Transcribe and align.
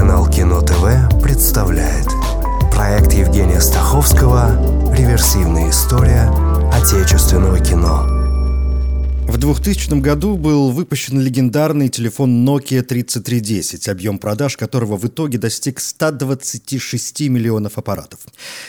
Телеканал 0.00 0.30
Кино 0.30 0.62
ТВ 0.62 1.22
представляет 1.22 2.06
Проект 2.72 3.12
Евгения 3.12 3.60
Стаховского 3.60 4.94
«Реверсивная 4.96 5.68
история 5.68 6.26
отечественного 6.72 7.60
кино» 7.60 8.06
В 9.28 9.36
2000 9.36 10.00
году 10.00 10.36
был 10.38 10.70
выпущен 10.70 11.20
легендарный 11.20 11.90
телефон 11.90 12.48
Nokia 12.48 12.82
3310, 12.82 13.88
объем 13.88 14.18
продаж 14.18 14.56
которого 14.56 14.96
в 14.96 15.06
итоге 15.06 15.36
достиг 15.36 15.80
126 15.80 17.28
миллионов 17.28 17.76
аппаратов. 17.76 18.20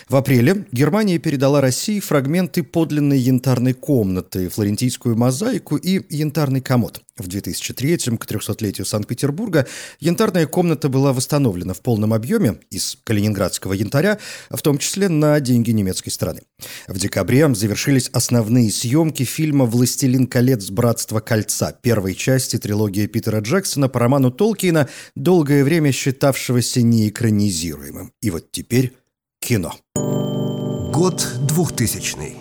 В 0.09 0.15
апреле 0.17 0.65
Германия 0.73 1.17
передала 1.17 1.61
России 1.61 2.01
фрагменты 2.01 2.61
подлинной 2.61 3.19
янтарной 3.19 3.73
комнаты, 3.73 4.49
флорентийскую 4.49 5.17
мозаику 5.17 5.77
и 5.77 6.01
янтарный 6.13 6.61
комод. 6.61 7.01
В 7.21 7.27
2003 7.27 7.97
к 7.97 8.25
300-летию 8.25 8.83
Санкт-Петербурга 8.83 9.67
янтарная 9.99 10.47
комната 10.47 10.89
была 10.89 11.13
восстановлена 11.13 11.75
в 11.75 11.81
полном 11.81 12.13
объеме 12.13 12.57
из 12.71 12.97
калининградского 13.03 13.73
янтаря, 13.73 14.17
в 14.49 14.59
том 14.61 14.79
числе 14.79 15.07
на 15.07 15.39
деньги 15.39 15.69
немецкой 15.69 16.09
страны. 16.09 16.41
В 16.87 16.97
декабре 16.97 17.53
завершились 17.53 18.09
основные 18.11 18.71
съемки 18.71 19.23
фильма 19.23 19.65
«Властелин 19.65 20.25
колец. 20.25 20.71
Братство 20.71 21.19
кольца», 21.19 21.73
первой 21.79 22.15
части 22.15 22.57
трилогии 22.57 23.05
Питера 23.05 23.39
Джексона 23.39 23.87
по 23.87 23.99
роману 23.99 24.31
Толкиена, 24.31 24.89
долгое 25.15 25.63
время 25.63 25.91
считавшегося 25.91 26.81
неэкранизируемым. 26.81 28.13
И 28.21 28.31
вот 28.31 28.51
теперь 28.51 28.93
кино. 29.39 29.75
Год 29.95 31.27
2000 31.47 32.40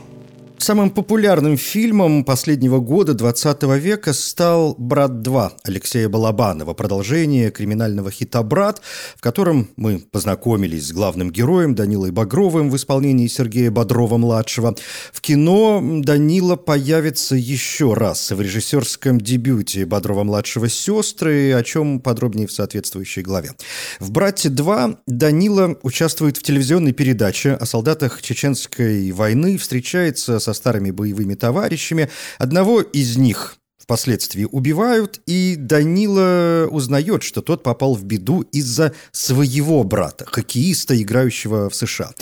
Самым 0.60 0.90
популярным 0.90 1.56
фильмом 1.56 2.22
последнего 2.22 2.80
года 2.80 3.14
20 3.14 3.62
века 3.78 4.12
стал 4.12 4.74
«Брат 4.76 5.12
2» 5.12 5.52
Алексея 5.64 6.10
Балабанова, 6.10 6.74
продолжение 6.74 7.50
криминального 7.50 8.10
хита 8.10 8.42
«Брат», 8.42 8.82
в 9.16 9.22
котором 9.22 9.70
мы 9.76 10.00
познакомились 10.00 10.88
с 10.88 10.92
главным 10.92 11.30
героем 11.30 11.74
Данилой 11.74 12.10
Багровым 12.10 12.70
в 12.70 12.76
исполнении 12.76 13.26
Сергея 13.26 13.70
Бодрова-младшего. 13.70 14.76
В 15.14 15.22
кино 15.22 15.80
Данила 15.82 16.56
появится 16.56 17.36
еще 17.36 17.94
раз 17.94 18.30
в 18.30 18.38
режиссерском 18.38 19.18
дебюте 19.18 19.86
Бодрова-младшего 19.86 20.68
«Сестры», 20.68 21.54
о 21.54 21.62
чем 21.62 22.00
подробнее 22.00 22.46
в 22.46 22.52
соответствующей 22.52 23.22
главе. 23.22 23.52
В 23.98 24.10
«Брате 24.10 24.50
2» 24.50 24.98
Данила 25.06 25.78
участвует 25.82 26.36
в 26.36 26.42
телевизионной 26.42 26.92
передаче 26.92 27.52
о 27.52 27.64
солдатах 27.64 28.20
Чеченской 28.20 29.10
войны, 29.12 29.56
встречается 29.56 30.38
со 30.38 30.49
со 30.50 30.54
старыми 30.54 30.90
боевыми 30.90 31.34
товарищами. 31.34 32.08
Одного 32.38 32.80
из 32.80 33.16
них 33.16 33.56
впоследствии 33.78 34.46
убивают, 34.50 35.20
и 35.26 35.56
Данила 35.56 36.68
узнает, 36.70 37.22
что 37.22 37.42
тот 37.42 37.62
попал 37.62 37.94
в 37.94 38.04
беду 38.04 38.42
из-за 38.52 38.92
своего 39.12 39.82
брата, 39.84 40.26
хоккеиста, 40.26 41.00
играющего 41.00 41.70
в 41.70 41.74
США. 41.74 42.12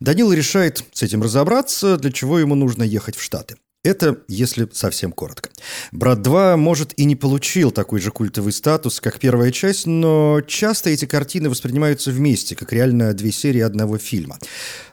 Данила 0.00 0.32
решает 0.32 0.84
с 0.92 1.02
этим 1.02 1.22
разобраться, 1.22 1.96
для 1.96 2.12
чего 2.12 2.38
ему 2.38 2.54
нужно 2.54 2.82
ехать 2.82 3.16
в 3.16 3.22
Штаты. 3.22 3.56
Это 3.84 4.18
если 4.26 4.68
совсем 4.72 5.12
коротко. 5.12 5.50
«Брат 5.92 6.18
2», 6.18 6.56
может, 6.56 6.92
и 6.96 7.04
не 7.04 7.14
получил 7.14 7.70
такой 7.70 8.00
же 8.00 8.10
культовый 8.10 8.52
статус, 8.52 9.00
как 9.00 9.20
первая 9.20 9.52
часть, 9.52 9.86
но 9.86 10.40
часто 10.46 10.90
эти 10.90 11.04
картины 11.04 11.48
воспринимаются 11.48 12.10
вместе, 12.10 12.56
как 12.56 12.72
реально 12.72 13.14
две 13.14 13.30
серии 13.30 13.60
одного 13.60 13.96
фильма. 13.96 14.38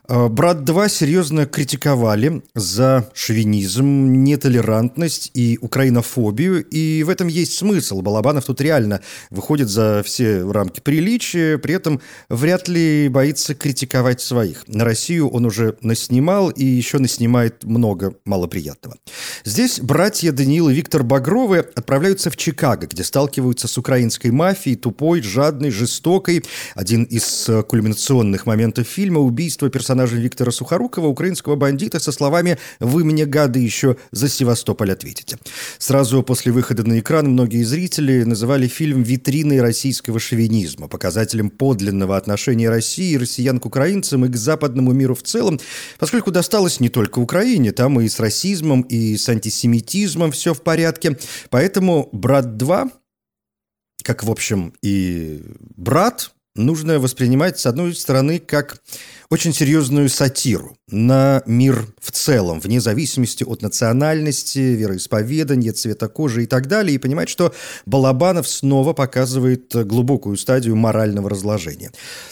Э, 0.08 0.28
«Брат 0.28 0.58
2» 0.58 0.90
серьезно 0.90 1.46
критиковали 1.46 2.44
за 2.54 3.10
шовинизм, 3.14 4.24
нетолерантность 4.24 5.32
и 5.34 5.58
украинофобию, 5.62 6.64
и 6.64 7.04
в 7.04 7.10
этом 7.10 7.28
есть 7.28 7.54
смысл. 7.54 8.02
Балабанов 8.02 8.46
тут 8.46 8.62
реально 8.62 9.02
выходит 9.32 9.70
за 9.70 10.04
все 10.06 10.50
рамки 10.50 10.80
приличия, 10.80 11.58
при 11.58 11.74
этом 11.74 12.02
вряд 12.30 12.68
ли 12.68 13.08
боится 13.10 13.56
критиковать 13.56 14.22
своих. 14.22 14.68
На 14.68 14.84
Россию 14.84 15.30
он 15.30 15.46
уже 15.46 15.76
наснимал 15.82 16.50
и 16.50 16.64
еще 16.64 17.00
наснимает 17.00 17.64
много 17.64 18.16
малоприятного. 18.26 18.98
Здесь 19.44 19.80
братья 19.80 20.32
Даниил 20.32 20.70
и 20.70 20.74
Виктор 20.74 21.04
Багровы 21.04 21.60
отправляются 21.60 22.30
в 22.30 22.38
Чикаго, 22.38 22.88
где 22.88 23.04
сталкиваются 23.04 23.68
с 23.68 23.78
украинской 23.78 24.30
мафией, 24.30 24.76
тупой, 24.76 25.22
жадной, 25.22 25.72
жестокой. 25.72 26.44
Один 26.76 27.04
из 27.04 27.50
э, 27.50 27.64
кульминационных 27.64 28.46
моментов 28.46 28.88
фильма– 28.88 29.20
убийство 29.22 29.70
персонажа 29.70 29.95
персонажа 29.96 30.18
Виктора 30.18 30.52
Сухорукова, 30.52 31.08
украинского 31.08 31.56
бандита, 31.56 32.00
со 32.00 32.12
словами 32.12 32.58
«Вы 32.82 33.06
мне, 33.06 33.26
гады, 33.26 33.60
еще 33.60 33.96
за 34.12 34.28
Севастополь 34.28 34.92
ответите». 34.92 35.38
Сразу 35.78 36.22
после 36.22 36.52
выхода 36.52 36.84
на 36.84 37.00
экран 37.00 37.28
многие 37.28 37.64
зрители 37.64 38.24
называли 38.24 38.68
фильм 38.68 39.04
витриной 39.04 39.62
российского 39.62 40.20
шовинизма, 40.20 40.90
показателем 40.90 41.50
подлинного 41.50 42.18
отношения 42.18 42.70
России 42.70 43.16
россиян 43.16 43.60
к 43.60 43.66
украинцам 43.66 44.26
и 44.26 44.30
к 44.30 44.36
западному 44.36 44.92
миру 44.92 45.16
в 45.16 45.24
целом, 45.24 45.62
поскольку 45.98 46.32
досталось 46.32 46.82
не 46.82 46.90
только 46.90 47.20
Украине, 47.20 47.72
там 47.72 48.02
и 48.02 48.10
с 48.10 48.20
расизмом, 48.20 48.82
и 48.82 49.16
с 49.16 49.30
антисемитизмом 49.30 50.32
все 50.32 50.54
в 50.54 50.62
порядке. 50.62 51.18
Поэтому 51.50 52.10
«Брат 52.12 52.62
2» 52.62 52.92
как, 54.04 54.24
в 54.24 54.30
общем, 54.30 54.74
и 54.84 55.42
«Брат», 55.78 56.32
нужно 56.56 57.00
воспринимать, 57.00 57.60
с 57.60 57.66
одной 57.66 57.96
стороны, 57.96 58.40
как 58.40 58.82
очень 59.30 59.54
серьезную 59.54 60.10
сатиру 60.10 60.78
на 60.88 61.42
мир 61.46 61.86
в 62.00 62.12
целом, 62.12 62.60
вне 62.60 62.80
зависимости 62.80 63.44
от 63.44 63.62
национальности, 63.62 64.60
вероисповедания, 64.60 65.74
цвета 65.74 66.08
кожи 66.08 66.44
и 66.44 66.46
так 66.46 66.68
далее, 66.68 66.96
и 66.96 67.00
понимать, 67.00 67.30
что 67.30 67.54
Балабанов 67.86 68.48
снова 68.48 68.94
показывает 68.94 69.74
глубокую 69.86 70.38
стадию 70.38 70.76
морального 70.76 71.30
разложения. 71.30 71.92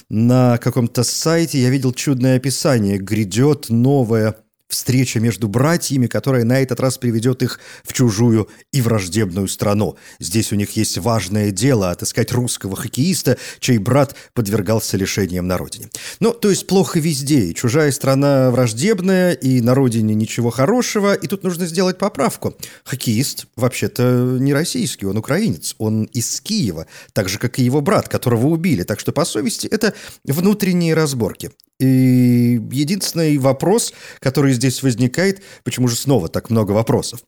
На 0.09 0.57
каком-то 0.57 1.03
сайте 1.03 1.59
я 1.59 1.69
видел 1.69 1.93
чудное 1.93 2.37
описание 2.37 2.97
«Грядет 2.97 3.69
новая 3.69 4.35
встреча 4.73 5.19
между 5.19 5.47
братьями, 5.47 6.07
которая 6.07 6.43
на 6.43 6.59
этот 6.59 6.79
раз 6.79 6.97
приведет 6.97 7.43
их 7.43 7.59
в 7.83 7.93
чужую 7.93 8.49
и 8.71 8.81
враждебную 8.81 9.47
страну. 9.47 9.95
Здесь 10.19 10.51
у 10.51 10.55
них 10.55 10.75
есть 10.75 10.97
важное 10.97 11.51
дело– 11.51 11.91
отыскать 11.91 12.31
русского 12.31 12.75
хоккеиста, 12.75 13.37
чей 13.59 13.77
брат 13.77 14.15
подвергался 14.33 14.97
лишениям 14.97 15.47
на 15.47 15.57
родине. 15.57 15.89
Ну, 16.19 16.33
то 16.33 16.49
есть 16.49 16.67
плохо 16.67 16.99
везде. 16.99 17.45
И 17.45 17.55
чужая 17.55 17.91
страна 17.91 18.51
враждебная, 18.51 19.33
и 19.33 19.61
на 19.61 19.75
родине 19.75 20.15
ничего 20.15 20.49
хорошего, 20.49 21.13
и 21.13 21.27
тут 21.27 21.43
нужно 21.43 21.67
сделать 21.67 21.97
поправку. 21.97 22.55
Хоккеист 22.83 23.45
вообще-то 23.55 24.37
не 24.39 24.53
российский, 24.53 25.05
он 25.05 25.17
украинец, 25.17 25.75
он 25.77 26.05
из 26.05 26.41
Киева, 26.41 26.87
так 27.13 27.29
же, 27.29 27.37
как 27.37 27.59
и 27.59 27.63
его 27.63 27.81
брат, 27.81 28.09
которого 28.09 28.47
убили. 28.47 28.83
Так 28.83 28.99
что, 28.99 29.11
по 29.11 29.23
совести, 29.25 29.67
это 29.67 29.93
внутренние 30.25 30.95
разборки. 30.95 31.51
И 31.79 32.61
единственный 32.71 33.37
вопрос, 33.37 33.93
который 34.19 34.53
здесь 34.53 34.83
возникает, 34.83 35.41
почему 35.63 35.87
же 35.87 35.95
снова 35.95 36.27
так 36.29 36.49
много 36.49 36.71
вопросов. 36.71 37.21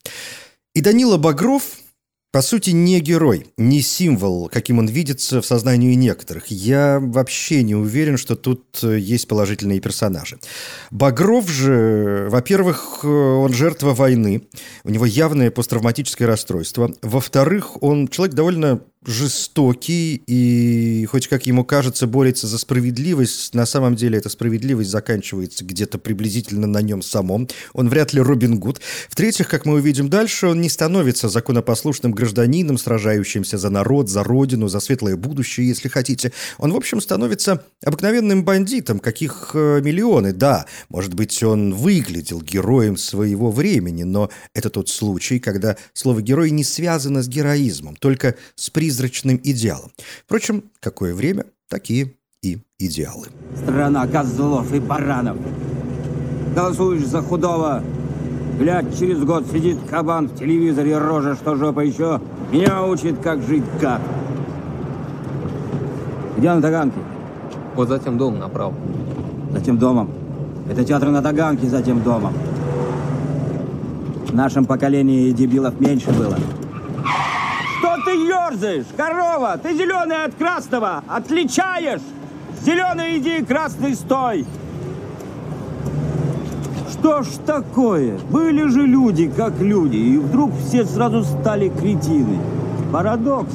И 0.73 0.81
Данила 0.81 1.17
Багров, 1.17 1.63
по 2.35 2.41
сути, 2.41 2.72
не 2.72 3.00
герой, 3.00 3.47
не 3.56 3.81
символ, 3.81 4.50
каким 4.50 4.79
он 4.79 4.88
видится 4.88 5.41
в 5.41 5.46
сознании 5.46 5.94
некоторых. 5.94 6.47
Я 6.47 7.00
вообще 7.01 7.63
не 7.63 7.75
уверен, 7.75 8.18
что 8.18 8.35
тут 8.35 8.84
есть 8.84 9.29
положительные 9.29 9.79
персонажи. 9.79 10.38
Багров 10.91 11.50
же, 11.50 12.28
во-первых, 12.29 13.06
он 13.06 13.53
жертва 13.53 13.94
войны, 13.94 14.50
у 14.84 14.90
него 14.90 15.06
явное 15.06 15.50
посттравматическое 15.50 16.28
расстройство. 16.28 16.94
Во-вторых, 17.01 17.81
он 17.81 18.09
человек 18.09 18.35
довольно 18.35 18.81
жестокий 19.07 20.22
и, 20.25 21.06
хоть 21.06 21.28
как 21.28 21.45
ему 21.45 21.63
кажется, 21.63 22.07
борется 22.07 22.47
за 22.47 22.57
справедливость, 22.57 23.53
на 23.53 23.66
самом 23.66 23.95
деле 23.95 24.18
эта 24.18 24.29
справедливость 24.29 24.90
заканчивается 24.90 25.63
где-то 25.63 25.97
приблизительно 26.00 26.68
на 26.68 26.81
нем 26.81 27.01
самом. 27.01 27.47
Он 27.74 27.90
вряд 27.90 28.13
ли 28.13 28.22
Робин 28.22 28.59
Гуд. 28.59 28.81
В-третьих, 29.09 29.47
как 29.47 29.66
мы 29.66 29.75
увидим 29.75 30.09
дальше, 30.09 30.47
он 30.47 30.62
не 30.62 30.69
становится 30.69 31.29
законопослушным 31.29 32.12
гражданином, 32.12 32.25
сражающимся 32.78 33.58
за 33.58 33.69
народ, 33.69 34.10
за 34.10 34.24
родину, 34.24 34.68
за 34.68 34.80
светлое 34.80 35.16
будущее, 35.16 35.68
если 35.68 35.89
хотите. 35.89 36.31
Он, 36.57 36.72
в 36.72 36.75
общем, 36.75 37.01
становится 37.01 37.63
обыкновенным 37.83 38.44
бандитом, 38.44 39.00
каких 39.00 39.51
э, 39.54 39.81
миллионы. 39.81 40.33
Да, 40.33 40.66
может 40.89 41.13
быть, 41.13 41.42
он 41.44 41.74
выглядел 41.74 42.42
героем 42.42 42.98
своего 42.98 43.51
времени, 43.51 44.04
но 44.04 44.30
это 44.54 44.69
тот 44.69 44.89
случай, 44.89 45.39
когда 45.39 45.77
слово 45.94 46.22
«герой» 46.22 46.51
не 46.51 46.63
связано 46.63 47.22
с 47.22 47.27
героизмом, 47.27 47.95
только 47.95 48.36
с 48.56 48.69
призрачным 48.69 49.39
идеалом. 49.44 49.92
Впрочем, 50.25 50.63
какое 50.80 51.13
время, 51.13 51.45
такие 51.69 52.13
и 52.42 52.60
идеалы. 52.78 53.28
Страна 53.63 54.07
козлов 54.07 54.71
и 54.74 54.80
баранов. 54.80 55.38
Голосуешь 56.56 57.06
за 57.06 57.21
худого, 57.21 57.83
Глядь, 58.57 58.98
через 58.98 59.22
год 59.22 59.46
сидит 59.52 59.78
кабан 59.90 60.28
в 60.30 60.36
телевизоре, 60.36 60.98
рожа, 60.98 61.36
что 61.36 61.56
жопа 61.57 61.81
еще. 61.81 62.22
Меня 62.52 62.84
учит, 62.84 63.19
как 63.22 63.42
жить 63.42 63.66
как. 63.81 64.00
Где 66.38 66.54
на 66.54 66.62
Таганке? 66.62 66.98
Вот 67.75 67.90
за 67.90 68.00
тем 68.00 68.18
домом 68.18 68.40
направо. 68.40 68.74
За 69.52 69.60
тем 69.60 69.78
домом. 69.78 70.10
Это 70.69 70.86
театр 70.86 71.10
на 71.10 71.22
Таганке 71.22 71.68
за 71.68 71.84
тем 71.84 72.02
домом. 72.02 72.34
В 74.28 74.34
нашем 74.34 74.66
поколении 74.66 75.31
дебилов 75.31 75.78
меньше 75.81 76.12
было. 76.12 76.38
Что 77.80 77.98
ты 78.06 78.12
ерзаешь, 78.12 78.86
корова? 78.96 79.57
Ты 79.62 79.75
зеленый 79.75 80.24
от 80.24 80.34
красного 80.36 81.04
отличаешь? 81.10 82.02
Зеленый 82.62 83.18
иди, 83.18 83.44
красный 83.44 83.96
стой. 83.96 84.46
Что 87.00 87.24
ж 87.24 87.27
такое? 87.45 88.18
Были 88.31 88.68
же 88.68 88.81
люди, 88.81 89.30
как 89.36 89.59
люди, 89.59 89.97
и 89.97 90.18
вдруг 90.18 90.51
все 90.65 90.86
сразу 90.86 91.24
стали 91.24 91.69
кретины. 91.69 92.39
Парадокс. 92.92 93.53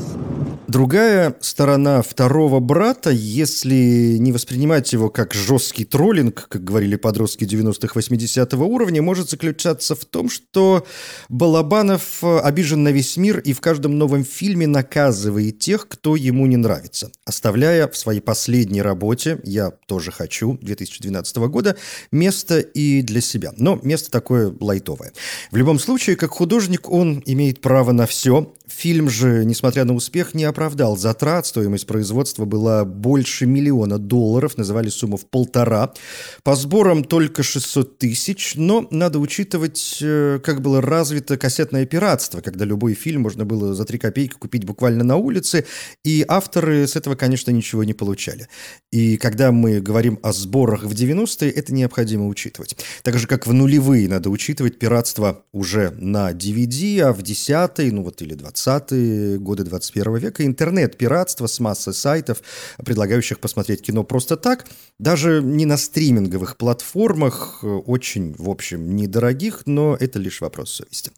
Другая 0.71 1.35
сторона 1.41 2.01
второго 2.01 2.61
брата, 2.61 3.11
если 3.11 4.19
не 4.21 4.31
воспринимать 4.31 4.93
его 4.93 5.11
как 5.11 5.35
жесткий 5.35 5.85
троллинг, 5.85 6.47
как 6.49 6.63
говорили 6.63 6.95
подростки 6.95 7.43
90-х, 7.43 7.99
80-го 7.99 8.65
уровня, 8.65 9.03
может 9.03 9.29
заключаться 9.29 9.97
в 9.97 10.05
том, 10.05 10.31
что 10.31 10.87
Балабанов 11.29 12.23
обижен 12.23 12.85
на 12.85 12.93
весь 12.93 13.17
мир 13.17 13.41
и 13.41 13.53
в 13.53 13.61
каждом 13.61 13.99
новом 13.99 14.25
фильме 14.25 14.69
наказывает 14.69 15.59
тех, 15.59 15.89
кто 15.89 16.15
ему 16.15 16.47
не 16.47 16.57
нравится, 16.57 17.11
оставляя 17.25 17.89
в 17.89 17.97
своей 17.97 18.21
последней 18.21 18.81
работе 18.81 19.41
«Я 19.43 19.73
тоже 19.73 20.13
хочу» 20.13 20.57
2012 20.63 21.37
года 21.49 21.77
место 22.13 22.61
и 22.61 23.03
для 23.03 23.21
себя. 23.21 23.53
Но 23.57 23.81
место 23.83 24.09
такое 24.13 24.55
лайтовое. 24.61 25.15
В 25.51 25.57
любом 25.57 25.81
случае, 25.81 26.15
как 26.15 26.31
художник 26.31 26.89
он 26.89 27.25
имеет 27.27 27.61
право 27.61 27.91
на 27.91 28.07
все, 28.07 28.55
Фильм 28.71 29.11
же, 29.11 29.45
несмотря 29.45 29.85
на 29.85 29.95
успех, 29.95 30.33
не 30.33 30.45
оправдал 30.45 30.97
затрат. 30.97 31.45
Стоимость 31.45 31.87
производства 31.87 32.45
была 32.45 32.85
больше 32.85 33.45
миллиона 33.45 33.99
долларов, 33.99 34.57
называли 34.57 34.89
сумму 34.89 35.17
в 35.17 35.27
полтора. 35.27 35.93
По 36.45 36.55
сборам 36.55 37.03
только 37.03 37.43
600 37.43 37.99
тысяч, 37.99 38.55
но 38.55 38.87
надо 38.91 39.19
учитывать, 39.19 39.99
э, 40.01 40.39
как 40.43 40.63
было 40.63 40.81
развито 40.81 41.37
кассетное 41.37 41.85
пиратство, 41.85 42.41
когда 42.41 42.65
любой 42.65 42.95
фильм 42.95 43.23
можно 43.23 43.45
было 43.45 43.75
за 43.75 43.85
3 43.85 43.99
копейки 43.99 44.35
купить 44.35 44.65
буквально 44.65 45.03
на 45.03 45.17
улице, 45.17 45.67
и 46.05 46.25
авторы 46.27 46.87
с 46.87 46.95
этого, 46.95 47.17
конечно, 47.17 47.51
ничего 47.51 47.83
не 47.83 47.93
получали. 47.93 48.47
И 48.93 49.17
когда 49.17 49.51
мы 49.51 49.81
говорим 49.81 50.19
о 50.23 50.33
сборах 50.33 50.85
в 50.85 50.93
90-е, 50.93 51.51
это 51.51 51.75
необходимо 51.75 52.29
учитывать. 52.29 52.77
Так 53.03 53.19
же, 53.19 53.27
как 53.27 53.49
в 53.49 53.53
нулевые 53.53 54.09
надо 54.09 54.31
учитывать 54.31 54.79
пиратство 54.79 55.45
уже 55.53 55.91
на 55.99 56.31
DVD, 56.31 57.01
а 57.01 57.13
в 57.13 57.19
10-е, 57.19 57.93
ну 57.93 58.05
вот 58.05 58.23
или 58.23 58.35
20 58.35 58.60
20-е 58.67 59.39
годы 59.39 59.65
21 59.65 60.17
века 60.17 60.45
интернет-пиратство 60.45 61.47
с 61.47 61.61
массой 61.61 61.95
сайтов, 61.95 62.43
предлагающих 62.85 63.41
посмотреть 63.41 63.83
кино 63.83 64.05
просто 64.05 64.37
так, 64.37 64.67
даже 64.99 65.43
не 65.43 65.67
на 65.67 65.77
стриминговых 65.77 66.57
платформах, 66.57 67.63
очень, 67.63 68.35
в 68.39 68.49
общем, 68.49 68.95
недорогих, 68.97 69.63
но 69.67 69.97
это 69.99 70.19
лишь 70.19 70.41
вопрос 70.41 70.71
совести. 70.73 71.11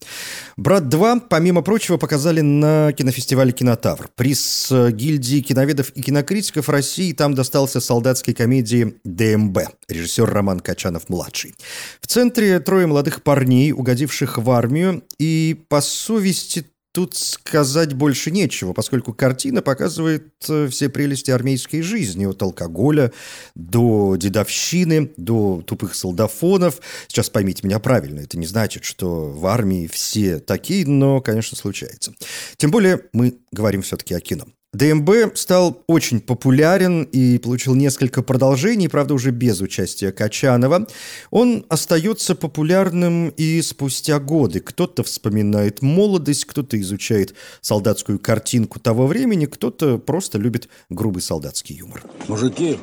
«Брат 0.57 0.85
2», 0.85 1.23
помимо 1.29 1.63
прочего, 1.63 1.97
показали 1.97 2.41
на 2.41 2.93
кинофестивале 2.93 3.53
«Кинотавр». 3.53 4.11
Приз 4.15 4.71
гильдии 4.71 5.41
киноведов 5.41 5.91
и 5.91 6.03
кинокритиков 6.03 6.69
России 6.69 7.13
там 7.13 7.35
достался 7.35 7.81
солдатской 7.81 8.35
комедии 8.35 8.95
«ДМБ», 9.05 9.59
режиссер 9.89 10.29
Роман 10.29 10.61
Качанов-младший. 10.61 11.55
В 12.01 12.07
центре 12.07 12.61
трое 12.61 12.87
молодых 12.87 13.23
парней, 13.23 13.73
угодивших 13.73 14.39
в 14.39 14.51
армию, 14.51 15.03
и 15.19 15.65
по 15.69 15.81
совести 15.81 16.67
Тут 16.93 17.15
сказать 17.17 17.95
больше 17.95 18.31
нечего, 18.31 18.75
поскольку 18.75 19.15
картина 19.15 19.63
показывает 19.63 20.35
э, 20.49 20.69
все 20.69 20.91
прелести 20.91 21.31
армейской 21.31 21.81
жизни, 21.81 22.27
от 22.27 22.43
алкоголя 22.43 23.13
до 23.55 24.17
дедовщины, 24.17 25.11
до 25.17 25.63
тупых 25.67 25.95
солдафонов. 25.95 26.81
Сейчас 27.09 27.31
поймите 27.31 27.67
меня 27.67 27.79
правильно, 27.79 28.21
это 28.21 28.37
не 28.37 28.47
значит, 28.47 28.85
что 28.85 29.31
в 29.31 29.47
армии 29.47 29.87
все 29.87 30.39
такие, 30.39 30.87
но, 30.87 31.23
конечно, 31.23 31.57
случается. 31.57 32.13
Тем 32.59 32.71
более 32.71 33.03
мы 33.15 33.39
говорим 33.53 33.81
все-таки 33.81 34.15
о 34.15 34.21
кино. 34.21 34.47
ДМБ 34.73 35.37
стал 35.37 35.83
очень 35.87 36.19
популярен 36.19 37.03
и 37.03 37.37
получил 37.37 37.75
несколько 37.75 38.23
продолжений, 38.23 38.89
правда, 38.89 39.13
уже 39.13 39.31
без 39.31 39.61
участия 39.61 40.13
Качанова. 40.13 40.89
Он 41.31 41.67
остается 41.69 42.35
популярным 42.35 43.29
и 43.37 43.61
спустя 43.61 44.19
годы. 44.19 44.61
Кто-то 44.61 45.03
вспоминает 45.03 45.83
молодость, 45.83 46.47
кто-то 46.47 46.81
изучает 46.81 47.35
солдатскую 47.61 48.19
картинку 48.19 48.81
того 48.81 49.07
времени, 49.07 49.45
кто-то 49.45 49.99
просто 49.99 50.39
любит 50.39 50.71
грубый 50.89 51.21
солдатский 51.21 51.77
юмор. 51.77 52.03
Мужики, 52.29 52.79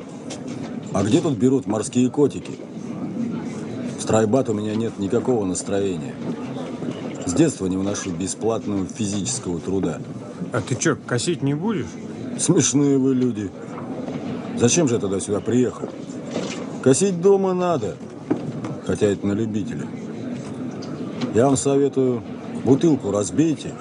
а 0.92 1.02
где 1.02 1.20
тут 1.20 1.38
берут 1.38 1.66
морские 1.66 2.08
котики? 2.08 2.52
Страйбат 3.98 4.48
у 4.48 4.54
меня 4.54 4.76
нет 4.76 4.96
никакого 5.00 5.44
настроения. 5.44 6.14
С 7.26 7.32
детства 7.34 7.66
не 7.66 7.76
выношу 7.76 8.12
бесплатного 8.12 8.86
физического 8.86 9.58
труда. 9.58 10.00
А 10.52 10.60
ты 10.60 10.78
что, 10.80 10.96
косить 10.96 11.42
не 11.42 11.54
будешь? 11.54 11.86
Смешные 12.38 12.98
вы 12.98 13.14
люди. 13.14 13.50
Зачем 14.58 14.88
же 14.88 14.94
я 14.94 15.00
тогда 15.00 15.20
сюда 15.20 15.40
приехал? 15.40 15.88
Косить 16.82 17.20
дома 17.20 17.54
надо, 17.54 17.96
хотя 18.86 19.06
это 19.06 19.26
на 19.26 19.32
любителя. 19.32 19.86
Я 21.34 21.46
вам 21.46 21.56
советую, 21.56 22.22
бутылку 22.64 23.10
разбейте 23.10 23.74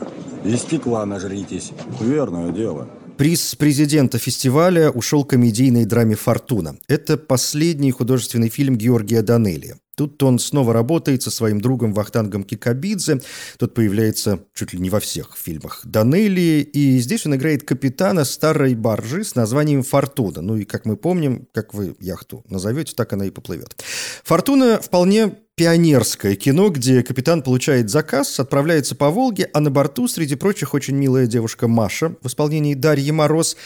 и 0.43 0.55
стекла 0.55 1.05
нажритесь. 1.05 1.71
Верное 1.99 2.51
дело. 2.51 2.87
Приз 3.17 3.55
президента 3.55 4.17
фестиваля 4.17 4.91
ушел 4.91 5.25
комедийной 5.25 5.85
драме 5.85 6.15
«Фортуна». 6.15 6.77
Это 6.87 7.17
последний 7.17 7.91
художественный 7.91 8.49
фильм 8.49 8.77
Георгия 8.77 9.21
Данелия. 9.21 9.77
Тут 9.99 10.23
он 10.23 10.39
снова 10.39 10.71
работает 10.71 11.23
со 11.23 11.29
своим 11.29 11.59
другом 11.59 11.93
Вахтангом 11.93 12.45
Кикабидзе. 12.45 13.19
Тот 13.57 13.73
появляется 13.73 14.39
чуть 14.53 14.71
ли 14.71 14.79
не 14.79 14.89
во 14.89 15.01
всех 15.01 15.35
фильмах 15.35 15.81
Данелии. 15.83 16.61
И 16.61 16.99
здесь 16.99 17.25
он 17.25 17.35
играет 17.35 17.63
капитана 17.63 18.23
старой 18.23 18.75
баржи 18.75 19.25
с 19.25 19.35
названием 19.35 19.83
«Фортуна». 19.83 20.39
Ну 20.39 20.55
и, 20.55 20.63
как 20.63 20.85
мы 20.85 20.95
помним, 20.95 21.49
как 21.53 21.73
вы 21.73 21.97
яхту 21.99 22.45
назовете, 22.47 22.93
так 22.95 23.11
она 23.11 23.25
и 23.25 23.29
поплывет. 23.29 23.75
«Фортуна» 24.23 24.79
вполне 24.81 25.35
пионерское 25.55 26.35
кино, 26.35 26.69
где 26.69 27.03
капитан 27.03 27.41
получает 27.41 27.89
заказ, 27.89 28.39
отправляется 28.39 28.95
по 28.95 29.09
Волге, 29.09 29.49
а 29.51 29.59
на 29.59 29.69
борту, 29.69 30.07
среди 30.07 30.35
прочих, 30.35 30.73
очень 30.73 30.95
милая 30.95 31.27
девушка 31.27 31.67
Маша 31.67 32.15
в 32.21 32.27
исполнении 32.27 32.73
Дарьи 32.73 33.11
Мороз 33.11 33.57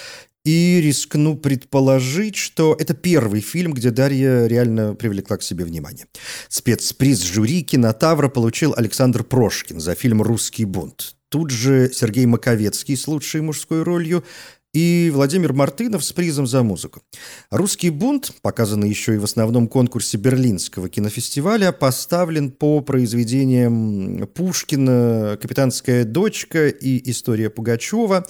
и 0.43 0.81
рискну 0.81 1.37
предположить, 1.37 2.35
что 2.35 2.75
это 2.77 2.93
первый 2.93 3.41
фильм, 3.41 3.73
где 3.73 3.91
Дарья 3.91 4.45
реально 4.45 4.93
привлекла 4.95 5.37
к 5.37 5.43
себе 5.43 5.63
внимание. 5.65 6.07
Спецприз 6.49 7.21
жюри 7.21 7.63
кинотавра 7.63 8.27
получил 8.27 8.73
Александр 8.75 9.23
Прошкин 9.23 9.79
за 9.79 9.95
фильм 9.95 10.21
«Русский 10.21 10.65
бунт». 10.65 11.15
Тут 11.29 11.49
же 11.49 11.89
Сергей 11.91 12.25
Маковецкий 12.25 12.95
с 12.95 13.07
лучшей 13.07 13.41
мужской 13.41 13.81
ролью 13.81 14.23
и 14.73 15.11
Владимир 15.13 15.53
Мартынов 15.53 16.03
с 16.03 16.11
призом 16.11 16.45
за 16.45 16.63
музыку. 16.63 17.01
«Русский 17.49 17.89
бунт», 17.89 18.33
показанный 18.41 18.89
еще 18.89 19.15
и 19.15 19.19
в 19.19 19.23
основном 19.23 19.67
конкурсе 19.67 20.17
Берлинского 20.17 20.89
кинофестиваля, 20.89 21.71
поставлен 21.71 22.51
по 22.51 22.81
произведениям 22.81 24.27
Пушкина 24.33 25.37
«Капитанская 25.41 26.03
дочка» 26.03 26.67
и 26.67 27.09
«История 27.09 27.49
Пугачева» 27.49 28.25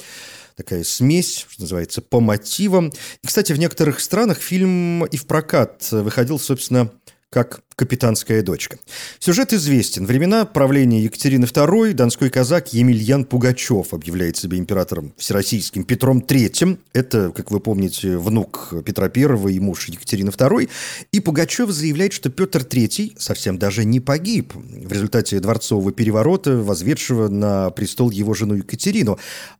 такая 0.55 0.83
смесь, 0.83 1.45
что 1.49 1.61
называется, 1.61 2.01
по 2.01 2.19
мотивам. 2.19 2.91
И, 3.21 3.27
кстати, 3.27 3.53
в 3.53 3.59
некоторых 3.59 3.99
странах 3.99 4.39
фильм 4.39 5.05
и 5.05 5.17
в 5.17 5.25
прокат 5.25 5.87
выходил, 5.91 6.39
собственно, 6.39 6.91
как 7.33 7.61
«Капитанская 7.75 8.43
дочка». 8.43 8.77
Сюжет 9.17 9.53
известен. 9.53 10.05
Времена 10.05 10.45
правления 10.45 11.01
Екатерины 11.01 11.45
II 11.45 11.93
донской 11.93 12.29
казак 12.29 12.73
Емельян 12.73 13.25
Пугачев 13.25 13.95
объявляет 13.95 14.37
себя 14.37 14.59
императором 14.59 15.13
всероссийским 15.17 15.83
Петром 15.83 16.19
III. 16.19 16.77
Это, 16.93 17.31
как 17.31 17.49
вы 17.49 17.59
помните, 17.59 18.17
внук 18.17 18.71
Петра 18.85 19.11
I 19.13 19.55
и 19.55 19.59
муж 19.59 19.89
Екатерины 19.89 20.29
II. 20.29 20.69
И 21.11 21.19
Пугачев 21.19 21.71
заявляет, 21.71 22.13
что 22.13 22.29
Петр 22.29 22.61
III 22.61 23.13
совсем 23.17 23.57
даже 23.57 23.83
не 23.83 23.99
погиб 23.99 24.53
в 24.53 24.91
результате 24.91 25.39
дворцового 25.39 25.91
переворота, 25.91 26.57
возведшего 26.57 27.29
на 27.29 27.71
престол 27.71 28.11
его 28.11 28.35
жену 28.35 28.53
Екатерину, 28.53 29.17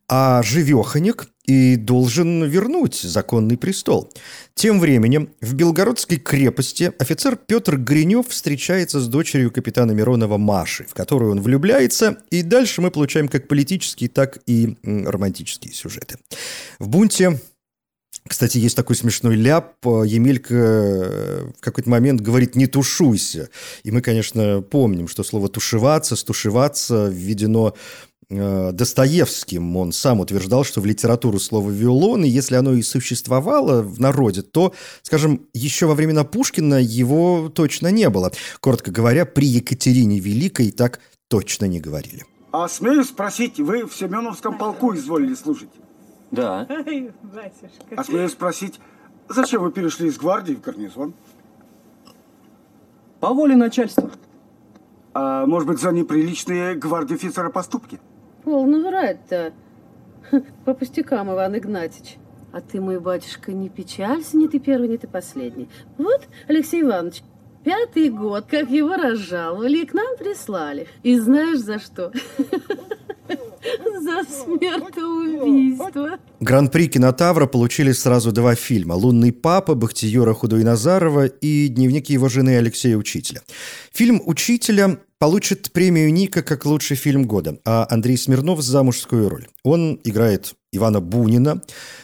а 0.08 0.44
живеханик 0.44 1.26
и 1.44 1.76
должен 1.76 2.44
вернуть 2.44 2.96
законный 2.96 3.56
престол. 3.58 4.10
Тем 4.54 4.80
временем 4.80 5.30
в 5.40 5.54
Белгородской 5.54 6.18
крепости 6.18 6.92
офицер 6.98 7.36
Петр 7.36 7.76
Гринев 7.76 8.28
встречается 8.28 9.00
с 9.00 9.08
дочерью 9.08 9.50
капитана 9.50 9.92
Миронова 9.92 10.38
Маши, 10.38 10.84
в 10.84 10.94
которую 10.94 11.32
он 11.32 11.40
влюбляется, 11.40 12.18
и 12.30 12.42
дальше 12.42 12.80
мы 12.80 12.90
получаем 12.90 13.28
как 13.28 13.48
политические, 13.48 14.08
так 14.08 14.38
и 14.46 14.76
романтические 14.82 15.72
сюжеты. 15.72 16.18
В 16.78 16.88
«Бунте» 16.88 17.40
Кстати, 18.26 18.56
есть 18.56 18.74
такой 18.74 18.96
смешной 18.96 19.36
ляп. 19.36 19.74
Емелька 19.84 20.54
э, 20.54 21.50
в 21.58 21.60
какой-то 21.60 21.90
момент 21.90 22.22
говорит 22.22 22.56
«не 22.56 22.66
тушуйся». 22.66 23.50
И 23.82 23.90
мы, 23.90 24.00
конечно, 24.00 24.62
помним, 24.62 25.08
что 25.08 25.22
слово 25.24 25.50
«тушеваться», 25.50 26.16
«стушеваться» 26.16 27.08
введено 27.12 27.74
Э, 27.74 28.13
Достоевским. 28.28 29.76
Он 29.76 29.92
сам 29.92 30.20
утверждал, 30.20 30.64
что 30.64 30.80
в 30.80 30.86
литературу 30.86 31.38
слово 31.38 31.70
«виолон», 31.70 32.24
и 32.24 32.28
если 32.28 32.56
оно 32.56 32.72
и 32.72 32.82
существовало 32.82 33.82
в 33.82 34.00
народе, 34.00 34.42
то, 34.42 34.72
скажем, 35.02 35.46
еще 35.52 35.86
во 35.86 35.94
времена 35.94 36.24
Пушкина 36.24 36.80
его 36.80 37.48
точно 37.48 37.88
не 37.88 38.08
было. 38.08 38.32
Коротко 38.60 38.90
говоря, 38.90 39.26
при 39.26 39.46
Екатерине 39.46 40.18
Великой 40.18 40.70
так 40.70 41.00
точно 41.28 41.66
не 41.66 41.80
говорили. 41.80 42.24
А 42.52 42.68
смею 42.68 43.04
спросить, 43.04 43.58
вы 43.58 43.86
в 43.86 43.94
Семеновском 43.94 44.56
полку 44.56 44.94
изволили 44.94 45.34
служить? 45.34 45.70
Да. 46.30 46.66
А 47.96 48.04
смею 48.04 48.28
спросить, 48.28 48.80
зачем 49.28 49.62
вы 49.62 49.72
перешли 49.72 50.08
из 50.08 50.16
гвардии 50.16 50.54
в 50.54 50.60
гарнизон? 50.60 51.14
По 53.20 53.32
воле 53.34 53.56
начальства. 53.56 54.10
А 55.12 55.46
может 55.46 55.68
быть, 55.68 55.80
за 55.80 55.92
неприличные 55.92 56.74
гвардии 56.74 57.14
офицера 57.14 57.50
поступки? 57.50 58.00
Полно 58.44 58.86
врать-то. 58.86 59.52
По 60.64 60.74
пустякам, 60.74 61.32
Иван 61.32 61.56
Игнатьич. 61.56 62.16
А 62.52 62.60
ты, 62.60 62.80
мой 62.80 63.00
батюшка, 63.00 63.52
не 63.52 63.68
печалься, 63.68 64.36
не 64.36 64.48
ты 64.48 64.60
первый, 64.60 64.88
не 64.88 64.98
ты 64.98 65.08
последний. 65.08 65.68
Вот, 65.98 66.28
Алексей 66.46 66.82
Иванович, 66.82 67.22
пятый 67.64 68.10
год, 68.10 68.46
как 68.48 68.70
его 68.70 68.94
разжаловали 68.94 69.78
и 69.78 69.86
к 69.86 69.94
нам 69.94 70.16
прислали. 70.16 70.86
И 71.02 71.18
знаешь 71.18 71.58
за 71.58 71.78
что? 71.78 72.12
За 74.00 74.22
смертоубийство. 74.24 76.18
Гран-при 76.40 76.88
кинотавра 76.88 77.46
получили 77.46 77.92
сразу 77.92 78.30
два 78.30 78.54
фильма 78.54 78.92
«Лунный 78.92 79.32
папа» 79.32 79.74
Бахтиера 79.74 80.34
Худойназарова 80.34 81.26
и 81.26 81.68
«Дневник 81.68 82.10
его 82.10 82.28
жены 82.28 82.58
Алексея 82.58 82.98
Учителя». 82.98 83.40
Фильм 83.92 84.20
«Учителя» 84.26 84.98
получит 85.24 85.72
премию 85.72 86.12
Ника 86.12 86.42
как 86.42 86.66
лучший 86.66 86.98
фильм 86.98 87.24
года, 87.24 87.58
а 87.64 87.86
Андрей 87.88 88.18
Смирнов 88.18 88.60
за 88.60 88.82
мужскую 88.82 89.30
роль. 89.30 89.46
Он 89.62 89.98
играет 90.04 90.52
Ивана 90.70 91.00
Бунина 91.00 91.62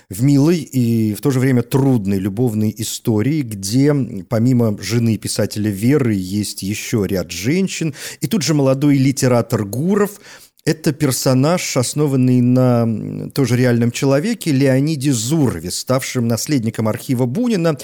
в 0.09 0.23
милой 0.23 0.61
и 0.61 1.12
в 1.12 1.21
то 1.21 1.31
же 1.31 1.39
время 1.39 1.62
трудной 1.62 2.19
любовной 2.19 2.75
истории, 2.79 3.43
где 3.43 3.95
помимо 4.27 4.75
жены 4.81 5.19
писателя 5.19 5.71
Веры 5.71 6.15
есть 6.15 6.62
еще 6.62 7.05
ряд 7.07 7.31
женщин, 7.31 7.95
и 8.23 8.27
тут 8.27 8.41
же 8.41 8.55
молодой 8.55 8.97
литератор 8.97 9.67
Гуров– 9.67 10.12
это 10.65 10.93
персонаж, 10.93 11.77
основанный 11.77 12.41
на 12.41 13.29
тоже 13.35 13.57
реальном 13.59 13.91
человеке 13.91 14.50
Леониде 14.50 15.12
Зурове, 15.12 15.71
ставшем 15.71 16.27
наследником 16.27 16.89
архива 16.89 17.27
Бунина. 17.27 17.77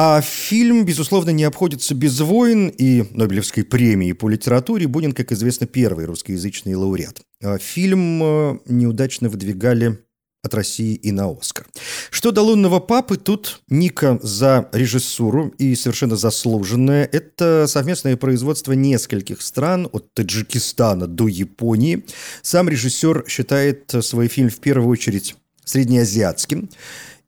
А 0.00 0.20
фильм, 0.20 0.84
безусловно, 0.84 1.30
не 1.30 1.42
обходится 1.42 1.92
без 1.92 2.20
войн 2.20 2.68
и 2.68 3.02
Нобелевской 3.10 3.64
премии 3.64 4.12
по 4.12 4.28
литературе. 4.28 4.86
Бунин, 4.86 5.10
как 5.10 5.32
известно, 5.32 5.66
первый 5.66 6.04
русскоязычный 6.04 6.76
лауреат. 6.76 7.20
А 7.42 7.58
фильм 7.58 8.22
э, 8.22 8.58
неудачно 8.66 9.28
выдвигали 9.28 9.98
от 10.44 10.54
России 10.54 10.94
и 10.94 11.10
на 11.10 11.28
Оскар. 11.28 11.66
Что 12.12 12.30
до 12.30 12.42
«Лунного 12.42 12.78
папы», 12.78 13.16
тут 13.16 13.60
Ника 13.70 14.20
за 14.22 14.68
режиссуру 14.72 15.48
и 15.58 15.74
совершенно 15.74 16.14
заслуженное. 16.14 17.04
Это 17.10 17.66
совместное 17.66 18.16
производство 18.16 18.74
нескольких 18.74 19.42
стран, 19.42 19.88
от 19.90 20.14
Таджикистана 20.14 21.08
до 21.08 21.26
Японии. 21.26 22.04
Сам 22.42 22.68
режиссер 22.68 23.24
считает 23.26 23.92
свой 24.02 24.28
фильм 24.28 24.48
в 24.48 24.60
первую 24.60 24.90
очередь 24.90 25.34
среднеазиатским 25.64 26.68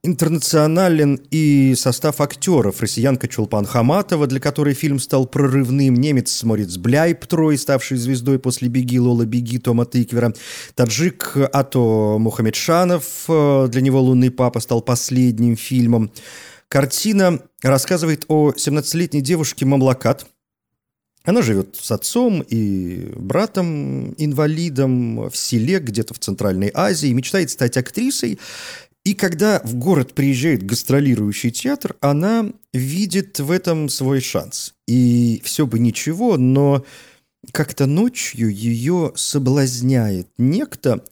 интернационален 0.03 1.21
и 1.31 1.75
состав 1.77 2.21
актеров. 2.21 2.81
Россиянка 2.81 3.29
Чулпан 3.29 3.67
Хаматова, 3.67 4.27
для 4.27 4.41
которой 4.41 4.75
фильм 4.75 4.99
стал 4.99 5.27
прорывным. 5.27 5.95
Немец 5.95 6.43
Мориц 6.43 6.77
Бляйп, 6.77 7.27
трой, 7.27 7.59
ставший 7.59 7.99
звездой 7.99 8.39
после 8.39 8.69
«Беги, 8.69 8.99
Лола, 8.99 9.25
беги» 9.25 9.59
Тома 9.59 9.85
Тыквера. 9.85 10.33
Таджик 10.75 11.37
Ато 11.37 12.17
Мухаммедшанов, 12.19 13.25
для 13.27 13.81
него 13.81 14.01
«Лунный 14.01 14.31
папа» 14.31 14.61
стал 14.61 14.81
последним 14.81 15.57
фильмом. 15.57 16.11
Картина 16.69 17.41
рассказывает 17.63 18.25
о 18.29 18.53
17-летней 18.53 19.21
девушке 19.21 19.67
Мамлакат, 19.67 20.27
она 21.23 21.43
живет 21.43 21.77
с 21.77 21.91
отцом 21.91 22.41
и 22.41 23.13
братом-инвалидом 23.15 25.29
в 25.29 25.37
селе 25.37 25.79
где-то 25.79 26.15
в 26.15 26.19
Центральной 26.19 26.71
Азии, 26.73 27.13
мечтает 27.13 27.51
стать 27.51 27.77
актрисой 27.77 28.39
и 29.11 29.15
когда 29.15 29.61
в 29.65 29.75
город 29.75 30.15
приезжает 30.15 30.63
гастролирующий 30.63 31.51
театр, 31.51 31.97
она 32.01 32.47
видит 32.73 33.41
в 33.41 33.51
этом 33.51 33.89
свой 33.89 34.21
шанс. 34.21 34.75
И 34.87 35.43
все 35.45 35.67
бы 35.67 35.81
ничего, 35.81 36.37
но 36.37 36.85
как-то 37.51 37.87
ночью 37.87 38.55
ее 38.55 39.11
соблазняет 39.17 40.29
некто, 40.39 41.05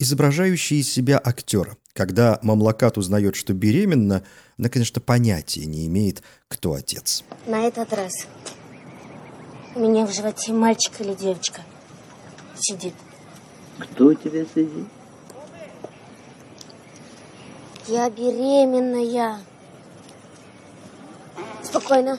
изображающий 0.00 0.80
из 0.80 0.90
себя 0.90 1.20
актера. 1.22 1.76
Когда 1.92 2.38
Мамлакат 2.40 2.96
узнает, 2.96 3.36
что 3.36 3.52
беременна, 3.52 4.22
она, 4.56 4.70
конечно, 4.70 5.02
понятия 5.02 5.66
не 5.66 5.86
имеет, 5.88 6.22
кто 6.48 6.72
отец. 6.72 7.22
На 7.46 7.66
этот 7.66 7.92
раз 7.92 8.14
у 9.74 9.80
меня 9.80 10.06
в 10.06 10.14
животе 10.14 10.54
мальчик 10.54 10.92
или 11.00 11.12
девочка 11.12 11.60
сидит. 12.58 12.94
Кто 13.78 14.06
у 14.06 14.14
тебя 14.14 14.46
сидит? 14.54 14.86
Я 17.88 18.08
беременная. 18.10 19.40
Спокойно. 21.62 22.18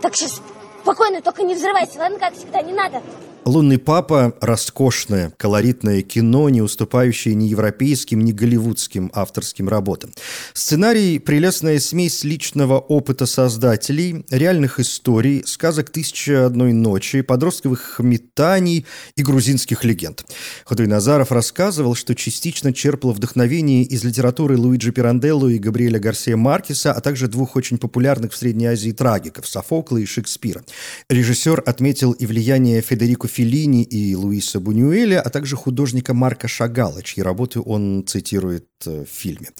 Так, 0.00 0.14
сейчас 0.14 0.40
спокойно, 0.82 1.20
только 1.20 1.42
не 1.42 1.54
взрывайся, 1.54 1.98
ладно, 1.98 2.18
как 2.18 2.34
всегда, 2.34 2.62
не 2.62 2.72
надо. 2.72 3.02
«Лунный 3.46 3.78
папа»– 3.78 4.34
роскошное, 4.40 5.32
колоритное 5.36 6.02
кино, 6.02 6.48
не 6.48 6.62
уступающее 6.62 7.32
ни 7.36 7.44
европейским, 7.44 8.24
ни 8.24 8.32
голливудским 8.32 9.08
авторским 9.14 9.68
работам. 9.68 10.10
Сценарий– 10.52 11.18
прелестная 11.20 11.78
смесь 11.78 12.24
личного 12.24 12.80
опыта 12.80 13.24
создателей, 13.24 14.24
реальных 14.30 14.80
историй, 14.80 15.44
сказок 15.46 15.90
«Тысяча 15.90 16.44
одной 16.44 16.72
ночи», 16.72 17.20
подростковых 17.20 18.00
метаний 18.00 18.84
и 19.14 19.22
грузинских 19.22 19.84
легенд. 19.84 20.24
Худой 20.64 20.88
Назаров 20.88 21.30
рассказывал, 21.30 21.94
что 21.94 22.16
частично 22.16 22.72
черпал 22.72 23.12
вдохновение 23.12 23.84
из 23.84 24.02
литературы 24.02 24.58
Луиджи 24.58 24.90
Пиранделло 24.90 25.46
и 25.46 25.60
Габриэля 25.60 26.00
Гарсия 26.00 26.36
Маркеса, 26.36 26.92
а 26.92 27.00
также 27.00 27.28
двух 27.28 27.54
очень 27.54 27.78
популярных 27.78 28.32
в 28.32 28.36
Средней 28.36 28.66
Азии 28.66 28.90
трагиков– 28.90 29.46
Софокла 29.48 29.98
и 29.98 30.04
Шекспира. 30.04 30.64
Режиссер 31.08 31.62
отметил 31.64 32.10
и 32.10 32.26
влияние 32.26 32.80
Федерико 32.80 33.28
Феллини 33.36 33.82
и 33.82 34.14
Луиса 34.14 34.60
Бунюэля, 34.60 35.20
а 35.20 35.28
также 35.28 35.56
художника 35.56 36.14
Марка 36.14 36.48
Шагала, 36.48 37.02
чьи 37.02 37.22
работы 37.22 37.60
он 37.60 38.04
цитирует 38.06 38.66
э, 38.86 39.04
в 39.04 39.08
фильме. 39.08 39.50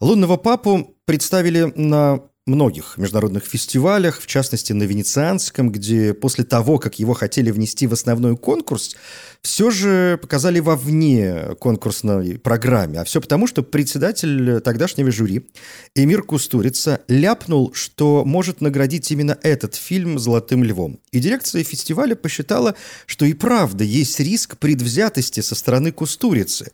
«Лунного 0.00 0.36
папу» 0.36 0.96
представили 1.04 1.72
на 1.76 2.22
многих 2.46 2.96
международных 2.96 3.44
фестивалях, 3.44 4.20
в 4.20 4.26
частности 4.26 4.72
на 4.72 4.84
Венецианском, 4.84 5.70
где 5.70 6.14
после 6.14 6.44
того, 6.44 6.78
как 6.78 6.98
его 6.98 7.12
хотели 7.14 7.50
внести 7.50 7.86
в 7.86 7.92
основной 7.92 8.36
конкурс, 8.36 8.96
все 9.42 9.70
же 9.70 10.18
показали 10.20 10.60
вовне 10.60 11.54
конкурсной 11.58 12.38
программе. 12.38 13.00
А 13.00 13.04
все 13.04 13.20
потому, 13.20 13.46
что 13.46 13.62
председатель 13.62 14.60
тогдашнего 14.60 15.10
жюри 15.10 15.48
Эмир 15.94 16.22
Кустурица 16.22 17.00
ляпнул, 17.08 17.72
что 17.74 18.24
может 18.24 18.60
наградить 18.60 19.10
именно 19.10 19.38
этот 19.42 19.74
фильм 19.74 20.18
«Золотым 20.18 20.64
львом». 20.64 20.98
И 21.12 21.20
дирекция 21.20 21.64
фестиваля 21.64 22.16
посчитала, 22.16 22.74
что 23.06 23.24
и 23.24 23.32
правда 23.32 23.84
есть 23.84 24.18
риск 24.20 24.58
предвзятости 24.58 25.40
со 25.40 25.54
стороны 25.54 25.92
Кустурицы, 25.92 26.72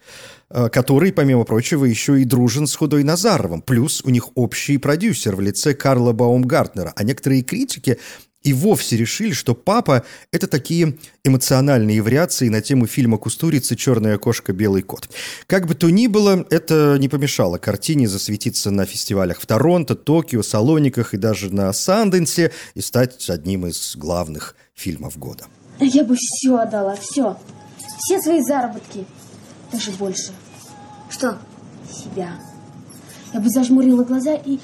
который, 0.48 1.12
помимо 1.12 1.44
прочего, 1.44 1.84
еще 1.84 2.20
и 2.20 2.24
дружен 2.24 2.66
с 2.66 2.76
Худой 2.76 3.02
Назаровым. 3.04 3.62
Плюс 3.62 4.02
у 4.04 4.10
них 4.10 4.28
общий 4.34 4.78
продюсер 4.78 5.36
в 5.36 5.40
лице 5.40 5.74
Карла 5.74 6.12
Баумгартнера. 6.12 6.92
А 6.94 7.02
некоторые 7.02 7.42
критики 7.42 7.98
и 8.46 8.52
вовсе 8.52 8.96
решили, 8.96 9.32
что 9.32 9.54
«Папа»— 9.56 10.04
это 10.32 10.46
такие 10.46 10.98
эмоциональные 11.24 12.00
вариации 12.00 12.48
на 12.48 12.60
тему 12.60 12.86
фильма 12.86 13.18
Кустурицы 13.18 13.74
«Черная 13.74 14.18
кошка, 14.18 14.52
белый 14.52 14.82
кот». 14.82 15.08
Как 15.48 15.66
бы 15.66 15.74
то 15.74 15.90
ни 15.90 16.06
было, 16.06 16.46
это 16.50 16.96
не 17.00 17.08
помешало 17.08 17.58
картине 17.58 18.06
засветиться 18.06 18.70
на 18.70 18.86
фестивалях 18.86 19.40
в 19.40 19.46
Торонто, 19.46 19.96
Токио, 19.96 20.42
Салониках 20.42 21.12
и 21.12 21.16
даже 21.16 21.52
на 21.52 21.72
Санденсе 21.72 22.52
и 22.74 22.80
стать 22.80 23.28
одним 23.28 23.66
из 23.66 23.96
главных 23.96 24.54
фильмов 24.74 25.18
года. 25.18 25.46
Я 25.80 26.04
бы 26.04 26.14
все 26.16 26.56
отдала, 26.56 26.94
все. 26.94 27.36
Все 27.98 28.22
свои 28.22 28.40
заработки. 28.42 29.06
Даже 29.72 29.90
больше. 29.92 30.32
Что? 31.10 31.38
Себя. 31.90 32.32
Я 33.32 33.40
бы 33.40 33.48
зажмурила 33.48 34.04
глаза 34.04 34.34
и 34.34 34.58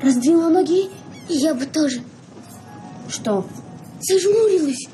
раздвинула 0.00 0.48
ноги. 0.48 0.90
И 1.28 1.34
я 1.34 1.54
бы 1.54 1.66
тоже. 1.66 2.02
Что? 3.08 3.46
Зажмурилась. 4.00 4.88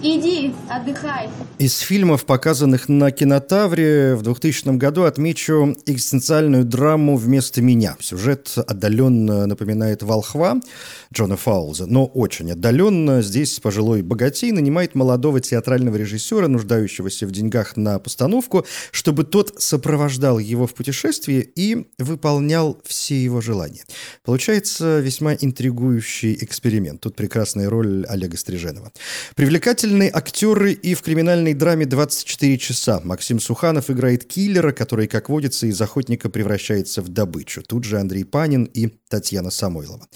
Иди, 0.00 0.54
отдыхай. 0.70 1.28
Из 1.58 1.78
фильмов, 1.78 2.24
показанных 2.24 2.88
на 2.88 3.10
кинотавре 3.10 4.14
в 4.14 4.22
2000 4.22 4.76
году, 4.76 5.02
отмечу 5.02 5.76
экзистенциальную 5.86 6.64
драму 6.64 7.16
«Вместо 7.16 7.60
меня». 7.62 7.96
Сюжет 8.00 8.54
отдаленно 8.56 9.46
напоминает 9.46 10.04
«Волхва» 10.04 10.60
Джона 11.12 11.36
Фаулза, 11.36 11.86
но 11.86 12.06
очень 12.06 12.52
отдаленно. 12.52 13.22
Здесь 13.22 13.58
пожилой 13.58 14.02
богатей 14.02 14.52
нанимает 14.52 14.94
молодого 14.94 15.40
театрального 15.40 15.96
режиссера, 15.96 16.46
нуждающегося 16.46 17.26
в 17.26 17.32
деньгах 17.32 17.76
на 17.76 17.98
постановку, 17.98 18.64
чтобы 18.92 19.24
тот 19.24 19.60
сопровождал 19.60 20.38
его 20.38 20.68
в 20.68 20.74
путешествии 20.74 21.40
и 21.56 21.88
выполнял 21.98 22.80
все 22.84 23.20
его 23.20 23.40
желания. 23.40 23.82
Получается 24.24 25.00
весьма 25.00 25.34
интригующий 25.34 26.38
эксперимент. 26.40 27.00
Тут 27.00 27.16
прекрасная 27.16 27.68
роль 27.68 28.06
Олега 28.08 28.36
Стриженова. 28.36 28.92
Привлекательный 29.34 29.87
Замечательные 29.88 30.10
актеры 30.12 30.72
и 30.72 30.94
в 30.94 31.00
криминальной 31.00 31.54
драме 31.54 31.86
«24 31.86 32.58
часа». 32.58 33.00
Максим 33.04 33.40
Суханов 33.40 33.88
играет 33.88 34.26
киллера, 34.26 34.72
который, 34.72 35.06
как 35.06 35.30
водится, 35.30 35.66
из 35.66 35.80
охотника 35.80 36.28
превращается 36.28 37.00
в 37.00 37.08
добычу. 37.08 37.62
Тут 37.62 37.84
же 37.84 37.98
Андрей 37.98 38.24
Панин 38.24 38.64
и 38.64 38.88
Татьяна 39.08 39.50
Самойлова. 39.50 40.06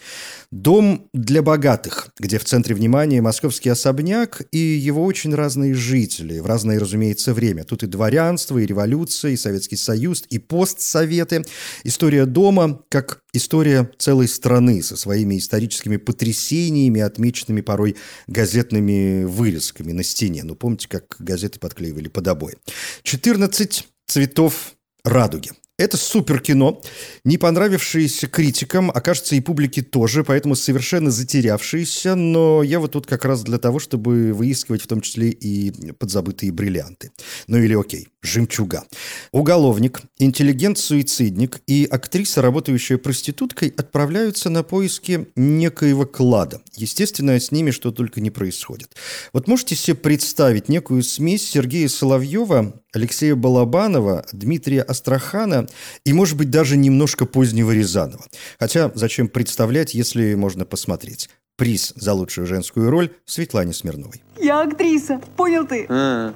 «Дом 0.50 1.09
для 1.14 1.41
богатых», 1.41 2.11
где 2.19 2.38
в 2.38 2.45
центре 2.45 2.75
внимания 2.75 3.23
московский 3.23 3.71
особняк 3.71 4.43
и 4.50 4.59
его 4.59 5.02
очень 5.07 5.35
разные 5.35 5.73
жители, 5.73 6.41
в 6.41 6.45
разное, 6.45 6.79
разумеется, 6.79 7.33
время. 7.33 7.64
Тут 7.64 7.83
и 7.83 7.87
дворянство, 7.87 8.59
и 8.59 8.67
революция, 8.67 9.31
и 9.31 9.38
Советский 9.38 9.76
Союз, 9.76 10.25
и 10.29 10.38
постсоветы. 10.38 11.47
История 11.83 12.26
дома 12.26 12.83
как 12.91 13.22
история 13.32 13.90
целой 13.98 14.28
страны 14.28 14.82
со 14.82 14.96
своими 14.96 15.38
историческими 15.38 15.96
потрясениями, 15.96 17.00
отмеченными 17.00 17.60
порой 17.60 17.96
газетными 18.26 19.24
вырезками 19.24 19.92
на 19.92 20.02
стене. 20.02 20.44
Ну, 20.44 20.54
помните, 20.54 20.88
как 20.88 21.16
газеты 21.18 21.58
подклеивали 21.58 22.08
под 22.08 22.28
обои. 22.28 22.56
14 23.02 23.86
цветов 24.06 24.74
радуги. 25.04 25.50
Это 25.78 25.96
супер 25.96 26.38
кино, 26.40 26.80
не 27.24 27.38
понравившееся 27.38 28.28
критикам, 28.28 28.90
а 28.94 29.00
кажется 29.00 29.34
и 29.34 29.40
публике 29.40 29.82
тоже, 29.82 30.22
поэтому 30.22 30.54
совершенно 30.54 31.10
затерявшееся, 31.10 32.14
но 32.14 32.62
я 32.62 32.78
вот 32.78 32.92
тут 32.92 33.06
как 33.06 33.24
раз 33.24 33.42
для 33.42 33.58
того, 33.58 33.78
чтобы 33.78 34.32
выискивать 34.32 34.82
в 34.82 34.86
том 34.86 35.00
числе 35.00 35.30
и 35.30 35.92
подзабытые 35.92 36.52
бриллианты. 36.52 37.10
Ну 37.48 37.56
или 37.56 37.74
окей, 37.74 38.08
жемчуга. 38.23 38.85
Уголовник, 39.33 40.02
интеллигент-суицидник 40.19 41.61
и 41.67 41.87
актриса, 41.91 42.41
работающая 42.41 42.99
проституткой, 42.99 43.75
отправляются 43.76 44.49
на 44.49 44.62
поиски 44.62 45.29
некоего 45.37 46.07
клада. 46.07 46.62
Естественно, 46.76 47.38
с 47.38 47.50
ними 47.50 47.71
что 47.71 47.91
только 47.91 48.21
не 48.21 48.31
происходит. 48.31 48.95
Вот 49.33 49.49
можете 49.49 49.75
себе 49.75 49.97
представить 49.97 50.69
некую 50.69 51.02
смесь 51.02 51.49
Сергея 51.49 51.88
Соловьева, 51.88 52.81
Алексея 52.93 53.35
Балабанова, 53.35 54.25
Дмитрия 54.33 54.83
Астрахана 54.83 55.67
и, 56.05 56.12
может 56.12 56.37
быть, 56.37 56.50
даже 56.50 56.76
немножко 56.76 57.26
позднего 57.26 57.73
Рязанова. 57.73 58.25
Хотя 58.59 58.93
зачем 58.95 59.29
представлять, 59.29 59.95
если 59.95 60.35
можно 60.35 60.64
посмотреть. 60.64 61.29
Приз 61.57 61.93
за 61.97 62.14
лучшую 62.14 62.47
женскую 62.47 62.91
роль 62.91 63.11
Светлане 63.26 63.73
Смирновой. 63.73 64.23
Я 64.41 64.62
актриса, 64.62 65.21
понял 65.37 65.67
ты? 65.67 65.87
А. 65.88 66.35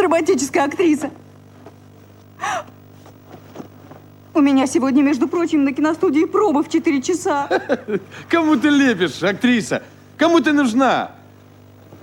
Драматическая 0.00 0.64
актриса. 0.64 1.10
У 4.32 4.40
меня 4.40 4.66
сегодня, 4.66 5.02
между 5.02 5.28
прочим, 5.28 5.62
на 5.64 5.74
киностудии 5.74 6.24
проба 6.24 6.62
в 6.62 6.70
4 6.70 7.02
часа. 7.02 7.46
Кому 8.30 8.56
ты 8.56 8.70
лепишь, 8.70 9.22
актриса? 9.22 9.82
Кому 10.16 10.40
ты 10.40 10.54
нужна? 10.54 11.10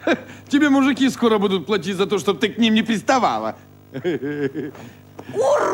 Тебе 0.47 0.69
мужики 0.69 1.09
скоро 1.09 1.39
будут 1.39 1.65
платить 1.65 1.95
за 1.95 2.05
то, 2.05 2.19
чтобы 2.19 2.39
ты 2.39 2.49
к 2.49 2.59
ним 2.59 2.75
не 2.75 2.83
приставала. 2.83 3.55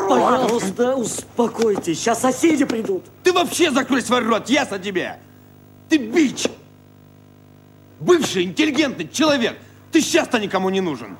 Пожалуйста, 0.08 0.96
успокойтесь, 0.96 1.98
сейчас 1.98 2.22
соседи 2.22 2.64
придут. 2.64 3.04
Ты 3.22 3.34
вообще 3.34 3.70
закрой 3.70 4.00
свой 4.00 4.20
рот, 4.20 4.48
ясно 4.48 4.78
тебе? 4.78 5.18
Ты 5.90 5.98
бич! 5.98 6.46
Бывший 8.00 8.44
интеллигентный 8.44 9.06
человек! 9.12 9.58
Ты 9.92 10.00
сейчас-то 10.00 10.38
никому 10.38 10.70
не 10.70 10.80
нужен. 10.80 11.18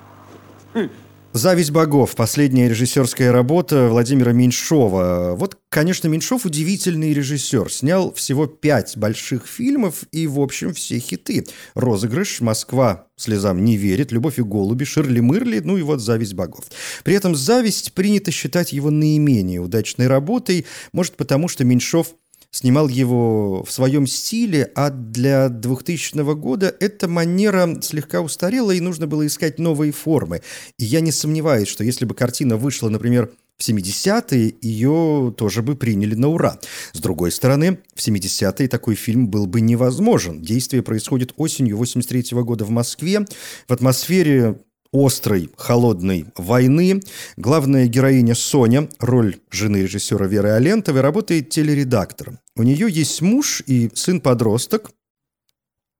«Зависть 1.35 1.73
богов»– 1.73 2.15
последняя 2.17 2.69
режиссерская 2.69 3.33
работа 3.33 3.89
Владимира 3.89 4.31
Меньшова. 4.31 5.35
Вот, 5.37 5.59
конечно, 5.69 6.07
Меньшов 6.07 6.47
удивительный 6.47 7.13
режиссер. 7.13 7.73
Снял 7.73 8.15
всего 8.15 8.47
пять 8.47 8.97
больших 8.97 9.49
фильмов 9.49 10.05
и, 10.13 10.29
в 10.29 10.39
общем, 10.39 10.73
все 10.75 11.01
хиты. 11.01 11.45
«Розыгрыш», 11.75 12.41
«Москва 12.41 13.09
слезам 13.17 13.65
не 13.65 13.77
верит», 13.77 14.13
«Любовь 14.13 14.39
и 14.39 14.43
голуби», 14.43 14.85
«Ширли-мырли», 14.85 15.59
ну 15.59 15.77
и 15.77 15.83
вот 15.83 16.01
«Зависть 16.01 16.35
богов». 16.35 16.67
При 17.03 17.17
этом 17.17 17.35
«Зависть» 17.35 17.95
принято 17.95 18.31
считать 18.31 18.73
его 18.73 18.91
наименее 18.91 19.59
удачной 19.59 20.07
работой, 20.07 20.67
может, 20.93 21.17
потому 21.17 21.49
что 21.49 21.65
Меньшов 21.65 22.15
снимал 22.55 22.87
его 22.87 23.65
в 23.65 23.73
своем 23.73 24.07
стиле, 24.07 24.71
а 24.77 24.91
для 24.91 25.49
2000 25.49 26.35
года 26.37 26.75
эта 26.79 27.09
манера 27.09 27.81
слегка 27.83 28.21
устарела, 28.21 28.71
и 28.71 28.81
нужно 28.81 29.09
было 29.09 29.27
искать 29.27 29.59
новые 29.59 29.91
формы. 29.91 30.41
И 30.79 30.85
я 30.85 31.01
не 31.01 31.11
сомневаюсь, 31.11 31.67
что 31.67 31.83
если 31.83 32.05
бы 32.05 32.15
картина 32.15 32.57
вышла, 32.57 32.89
например, 32.89 33.33
в 33.59 33.69
70-е 33.69 34.55
ее 34.61 35.35
тоже 35.37 35.63
бы 35.63 35.75
приняли 35.75 36.15
на 36.15 36.29
ура. 36.29 36.59
С 36.93 37.01
другой 37.01 37.33
стороны, 37.33 37.79
в 37.95 37.99
70-е 37.99 38.69
такой 38.69 38.95
фильм 38.95 39.29
был 39.29 39.47
бы 39.47 39.61
невозможен. 39.61 40.41
Действие 40.41 40.83
происходит 40.83 41.35
осенью 41.37 41.77
83 41.77 42.35
-го 42.35 42.45
года 42.45 42.65
в 42.65 42.71
Москве. 42.71 43.27
В 43.67 43.73
атмосфере 43.73 44.61
острой, 44.95 45.51
холодной 45.57 46.27
войны. 46.37 47.03
Главная 47.37 47.87
героиня 47.87 48.35
Соня, 48.35 48.89
роль 49.01 49.37
жены 49.51 49.83
режиссера 49.83 50.27
Веры 50.27 50.51
Алентовой, 50.51 51.03
работает 51.03 51.51
телередактором. 51.51 52.39
У 52.57 52.63
нее 52.63 52.87
есть 52.89 53.21
муж 53.21 53.63
и 53.67 53.91
сын-подросток, 53.93 54.93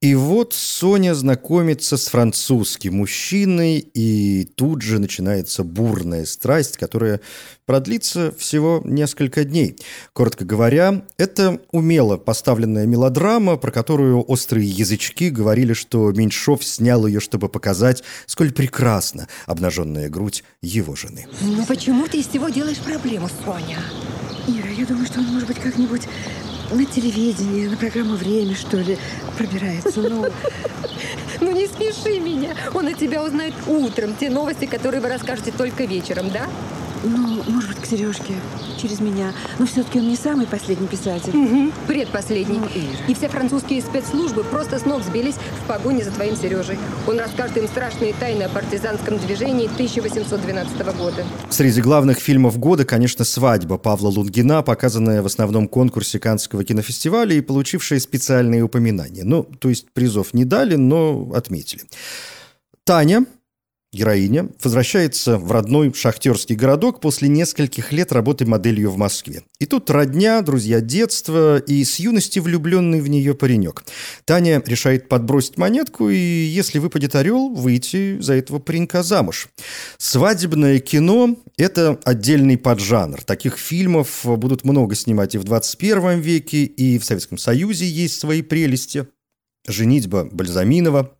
и 0.05 0.15
вот 0.15 0.53
Соня 0.53 1.15
знакомится 1.15 1.97
с 1.97 2.09
французским 2.09 2.97
мужчиной, 2.97 3.79
и 3.79 4.45
тут 4.55 4.83
же 4.83 4.99
начинается 4.99 5.65
бурная 5.65 6.27
страсть, 6.27 6.77
которая 6.77 7.23
продлится 7.65 8.31
всего 8.37 8.83
несколько 8.85 9.45
дней. 9.45 9.79
Коротко 10.13 10.45
говоря, 10.45 11.07
это 11.17 11.59
умело 11.73 12.19
поставленная 12.19 12.85
мелодрама, 12.85 13.57
про 13.57 13.71
которую 13.71 14.23
острые 14.31 14.69
язычки 14.69 15.31
говорили, 15.31 15.73
что 15.73 16.13
Меньшов 16.13 16.67
снял 16.67 17.07
ее, 17.07 17.21
чтобы 17.21 17.49
показать, 17.49 18.03
сколь 18.27 18.53
прекрасна 18.53 19.27
обнаженная 19.47 20.11
грудь 20.11 20.45
его 20.61 20.95
жены. 20.95 21.27
Ну 21.41 21.65
почему 21.65 22.09
ты 22.09 22.19
из 22.19 22.27
всего 22.27 22.51
делаешь 22.51 22.77
проблему, 22.77 23.31
Соня? 23.43 23.79
Ира, 24.47 24.69
я 24.69 24.85
думаю, 24.85 25.07
что 25.07 25.21
он, 25.21 25.29
может 25.29 25.49
быть, 25.49 25.61
как-нибудь 25.61 26.03
на 26.75 26.85
телевидении, 26.85 27.67
на 27.69 27.77
программу 27.77 28.17
«Время», 28.17 28.55
что 28.55 28.79
ли, 28.79 28.99
пробирается. 29.37 30.01
Ну, 30.01 30.27
ну 31.41 31.51
не 31.53 31.67
смеши 31.67 32.19
меня. 32.19 32.55
Он 32.75 32.89
от 32.89 32.99
тебя 32.99 33.23
узнает 33.23 33.55
утром 33.67 34.15
те 34.19 34.31
новости, 34.31 34.67
которые 34.67 35.01
вы 35.01 35.09
расскажете 35.09 35.53
только 35.53 35.85
вечером, 35.85 36.31
да? 36.31 36.49
Ну, 37.05 37.43
может 37.47 37.69
быть, 37.71 37.81
к 37.81 37.87
Сережке, 37.87 38.35
через 38.81 39.01
меня. 39.01 39.33
Но 39.59 39.67
все-таки 39.67 39.99
он 39.99 40.09
не 40.09 40.17
самый 40.17 40.47
последний 40.47 40.87
писатель. 40.89 41.37
Угу. 41.37 41.73
Предпоследний. 41.87 42.59
Ну, 42.59 42.69
и 43.09 43.15
все 43.15 43.29
французские 43.29 43.83
спецслужбы 43.83 44.43
просто 44.45 44.79
с 44.79 44.87
ног 44.87 45.03
сбились 45.03 45.35
в 45.35 45.69
погоне 45.69 46.03
за 46.03 46.11
твоим 46.11 46.37
Сережей. 46.37 46.79
Он 47.07 47.19
расскажет 47.19 47.57
им 47.59 47.69
страшные 47.69 48.15
тайны 48.15 48.45
о 48.45 48.49
партизанском 48.49 49.19
движении 49.19 49.67
1812 49.67 50.97
года. 50.97 51.25
Среди 51.51 51.81
главных 51.81 52.19
фильмов 52.19 52.59
года, 52.59 52.85
конечно, 52.85 53.25
«Свадьба» 53.25 53.77
Павла 53.77 54.09
Лунгина, 54.09 54.63
показанная 54.63 55.23
в 55.23 55.27
основном 55.27 55.69
конкурсе 55.69 56.19
Каннского 56.19 56.65
кинофестиваля 56.65 57.35
и 57.35 57.41
получившая 57.41 58.01
специальные 58.01 58.63
упоминания. 58.63 59.25
Ну, 59.25 59.45
то 59.45 59.69
есть 59.69 59.91
призов 59.93 60.33
не 60.33 60.45
дали, 60.45 60.77
но 60.77 61.33
отметили. 61.35 61.83
Таня 62.85 63.25
героиня 63.95 64.49
возвращается 64.63 65.39
в 65.39 65.51
родной 65.51 65.93
шахтерский 65.95 66.57
городок 66.57 67.01
после 67.01 67.29
нескольких 67.29 67.93
лет 67.93 68.13
работы 68.13 68.47
моделью 68.47 68.91
в 68.91 68.97
Москве. 68.97 69.43
И 69.59 69.67
тут 69.67 69.89
родня, 69.91 70.43
друзья 70.43 70.81
детства 70.81 71.59
и 71.59 71.85
с 71.85 71.99
юности 71.99 72.39
влюбленный 72.39 73.01
в 73.01 73.09
нее 73.09 73.35
паренек. 73.35 73.85
Таня 74.25 74.63
решает 74.67 75.09
подбросить 75.09 75.57
монетку 75.57 76.11
и, 76.11 76.17
если 76.17 76.79
выпадет 76.79 77.15
орел, 77.15 77.51
выйти 77.51 78.21
за 78.21 78.35
этого 78.35 78.59
паренька 78.59 79.03
замуж. 79.03 79.49
Свадебное 79.99 80.79
кино– 80.81 81.37
это 81.57 81.99
отдельный 82.05 82.59
поджанр. 82.59 83.23
Таких 83.23 83.59
фильмов 83.59 84.21
будут 84.25 84.65
много 84.65 84.95
снимать 84.95 85.35
и 85.35 85.39
в 85.39 85.45
21 85.45 86.21
веке, 86.21 86.65
и 86.65 86.99
в 86.99 87.05
Советском 87.05 87.39
Союзе 87.39 87.87
есть 87.87 88.19
свои 88.21 88.43
прелести. 88.43 89.07
«Женитьба 89.67 90.29
Бальзаминова», 90.31 91.17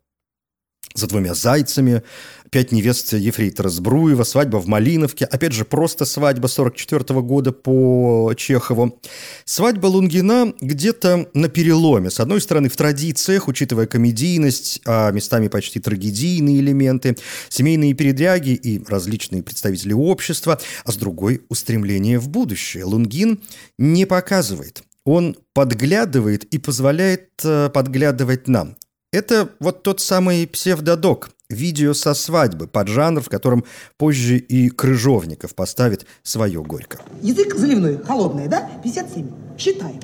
за 0.93 1.07
двумя 1.07 1.33
зайцами, 1.33 2.03
пять 2.49 2.71
невест 2.71 3.13
Ефрейтора 3.13 3.69
Сбруева, 3.69 4.23
свадьба 4.23 4.57
в 4.57 4.67
Малиновке, 4.67 5.25
опять 5.25 5.51
же, 5.51 5.65
просто 5.65 6.05
свадьба 6.05 6.47
44 6.47 7.03
-го 7.03 7.21
года 7.21 7.51
по 7.51 8.33
Чехову. 8.37 8.99
Свадьба 9.45 9.87
Лунгина 9.87 10.53
где-то 10.61 11.29
на 11.33 11.49
переломе. 11.49 12.09
С 12.09 12.19
одной 12.19 12.39
стороны, 12.39 12.69
в 12.69 12.77
традициях, 12.77 13.47
учитывая 13.47 13.87
комедийность, 13.87 14.81
а 14.85 15.11
местами 15.11 15.47
почти 15.49 15.79
трагедийные 15.79 16.59
элементы, 16.59 17.17
семейные 17.49 17.93
передряги 17.93 18.51
и 18.51 18.81
различные 18.87 19.43
представители 19.43 19.93
общества, 19.93 20.59
а 20.85 20.91
с 20.91 20.95
другой– 20.95 21.41
устремление 21.49 22.19
в 22.19 22.29
будущее. 22.29 22.85
Лунгин 22.85 23.41
не 23.77 24.05
показывает 24.05 24.83
он 25.05 25.37
подглядывает 25.53 26.43
и 26.45 26.57
позволяет 26.57 27.29
э, 27.43 27.69
подглядывать 27.69 28.47
нам. 28.47 28.75
Это 29.15 29.47
вот 29.61 29.81
тот 29.81 30.01
самый 30.01 30.45
псевдодок, 30.45 31.29
видео 31.49 31.93
со 31.93 32.13
свадьбы, 32.13 32.67
под 32.67 32.89
жанр, 32.89 33.21
в 33.21 33.29
котором 33.29 33.63
позже 33.97 34.37
и 34.37 34.67
Крыжовников 34.67 35.55
поставит 35.55 36.05
свое 36.21 36.61
горько. 36.61 36.99
Язык 37.21 37.55
заливной, 37.55 37.97
холодный, 37.99 38.49
да? 38.49 38.69
57. 38.83 39.25
Считаем. 39.57 40.01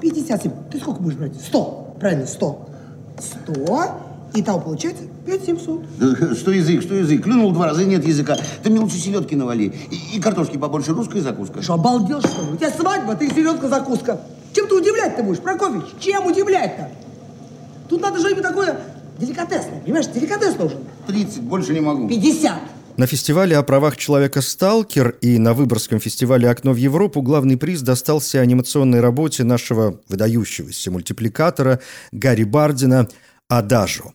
57. 0.00 0.50
Ты 0.72 0.78
сколько 0.78 1.02
будешь 1.02 1.16
брать? 1.16 1.38
100. 1.38 1.96
Правильно, 2.00 2.26
100. 2.26 2.68
100. 3.44 4.00
Итого 4.32 4.60
получается 4.60 5.02
5700. 5.26 5.82
Да, 5.98 6.34
Что 6.34 6.50
язык, 6.50 6.80
что 6.80 6.94
язык. 6.94 7.22
Клюнул 7.22 7.52
два 7.52 7.66
раза, 7.66 7.82
и 7.82 7.84
нет 7.84 8.02
языка. 8.06 8.38
Ты 8.62 8.70
мне 8.70 8.80
лучше 8.80 8.96
селедки 8.96 9.36
навали. 9.36 9.74
И, 9.90 10.16
и 10.16 10.20
картошки 10.22 10.56
побольше, 10.56 10.94
русская 10.94 11.20
закуска. 11.20 11.60
Что, 11.60 11.74
обалдел, 11.74 12.20
что 12.20 12.40
ли? 12.40 12.52
У 12.54 12.56
тебя 12.56 12.70
свадьба, 12.70 13.14
ты 13.14 13.28
селедка, 13.28 13.68
закуска. 13.68 14.22
Чем 14.54 14.68
ты 14.68 14.74
удивлять-то 14.74 15.22
будешь, 15.22 15.40
Прокофьевич? 15.40 15.84
Чем 16.00 16.24
удивлять-то? 16.24 17.03
Тут 17.88 18.00
надо 18.00 18.18
что-нибудь 18.18 18.42
такое 18.42 18.78
деликатесное, 19.18 19.80
понимаешь? 19.80 20.06
Деликатес 20.06 20.56
нужен. 20.56 20.78
30, 21.06 21.42
больше 21.42 21.72
не 21.72 21.80
могу. 21.80 22.08
50. 22.08 22.52
На 22.96 23.06
фестивале 23.06 23.56
о 23.56 23.62
правах 23.64 23.96
человека 23.96 24.40
«Сталкер» 24.40 25.16
и 25.20 25.38
на 25.38 25.52
Выборгском 25.52 25.98
фестивале 25.98 26.48
«Окно 26.48 26.72
в 26.72 26.76
Европу» 26.76 27.22
главный 27.22 27.56
приз 27.56 27.82
достался 27.82 28.40
анимационной 28.40 29.00
работе 29.00 29.42
нашего 29.42 30.00
выдающегося 30.08 30.92
мультипликатора 30.92 31.80
Гарри 32.12 32.44
Бардина 32.44 33.08
«Адажо». 33.48 34.12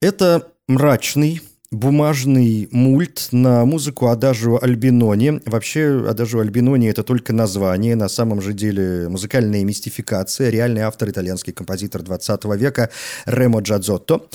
Это 0.00 0.48
мрачный, 0.68 1.42
бумажный 1.74 2.68
мульт 2.70 3.28
на 3.32 3.64
музыку 3.64 4.08
Адажио 4.08 4.58
Альбинони. 4.62 5.40
Вообще, 5.44 6.04
Адажио 6.08 6.40
Альбинони– 6.40 6.88
это 6.88 7.02
только 7.02 7.32
название, 7.32 7.96
на 7.96 8.08
самом 8.08 8.40
же 8.40 8.52
деле 8.52 9.08
музыкальная 9.08 9.64
мистификация. 9.64 10.50
Реальный 10.50 10.82
автор– 10.82 11.08
итальянский 11.10 11.52
композитор 11.52 12.02
20 12.02 12.44
века 12.56 12.90
Ремо 13.26 13.60
Джадзотто. 13.60 14.26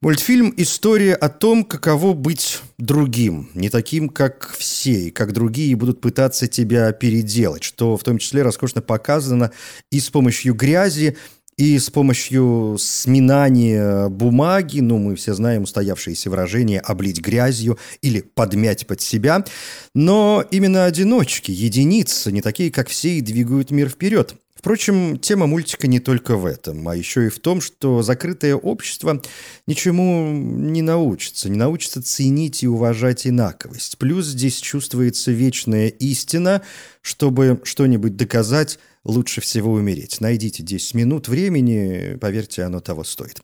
Мультфильм– 0.00 0.52
история 0.56 1.14
о 1.14 1.28
том, 1.28 1.64
каково 1.64 2.12
быть 2.12 2.60
другим, 2.78 3.50
не 3.54 3.70
таким, 3.70 4.08
как 4.08 4.54
все, 4.58 5.08
и 5.08 5.10
как 5.10 5.32
другие 5.32 5.74
будут 5.76 6.00
пытаться 6.00 6.46
тебя 6.46 6.92
переделать, 6.92 7.62
что 7.62 7.96
в 7.96 8.04
том 8.04 8.18
числе 8.18 8.42
роскошно 8.42 8.82
показано 8.82 9.52
и 9.90 10.00
с 10.00 10.10
помощью 10.10 10.54
грязи, 10.54 11.16
и 11.58 11.76
с 11.76 11.90
помощью 11.90 12.76
сминания 12.78 14.08
бумаги, 14.08 14.78
ну, 14.78 14.98
мы 14.98 15.16
все 15.16 15.34
знаем 15.34 15.64
устоявшиеся 15.64 16.30
выражения 16.30 16.78
«облить 16.78 17.20
грязью» 17.20 17.78
или 18.00 18.20
«подмять 18.20 18.86
под 18.86 19.00
себя», 19.00 19.44
но 19.92 20.44
именно 20.52 20.84
одиночки, 20.84 21.50
единицы, 21.50 22.30
не 22.30 22.42
такие, 22.42 22.70
как 22.70 22.88
все, 22.88 23.18
и 23.18 23.20
двигают 23.20 23.72
мир 23.72 23.88
вперед. 23.88 24.36
Впрочем, 24.54 25.18
тема 25.18 25.46
мультика 25.46 25.86
не 25.86 26.00
только 26.00 26.36
в 26.36 26.44
этом, 26.44 26.88
а 26.88 26.96
еще 26.96 27.26
и 27.26 27.28
в 27.28 27.38
том, 27.38 27.60
что 27.60 28.02
закрытое 28.02 28.56
общество 28.56 29.22
ничему 29.68 30.32
не 30.32 30.82
научится, 30.82 31.48
не 31.48 31.56
научится 31.56 32.02
ценить 32.02 32.64
и 32.64 32.68
уважать 32.68 33.26
инаковость. 33.26 33.98
Плюс 33.98 34.26
здесь 34.26 34.60
чувствуется 34.60 35.30
вечная 35.30 35.88
истина, 35.88 36.62
чтобы 37.02 37.60
что-нибудь 37.62 38.16
доказать, 38.16 38.80
лучше 39.08 39.40
всего 39.40 39.72
умереть. 39.72 40.20
Найдите 40.20 40.62
10 40.62 40.94
минут 40.94 41.28
времени, 41.28 42.16
поверьте, 42.20 42.62
оно 42.62 42.80
того 42.80 43.02
стоит. 43.02 43.40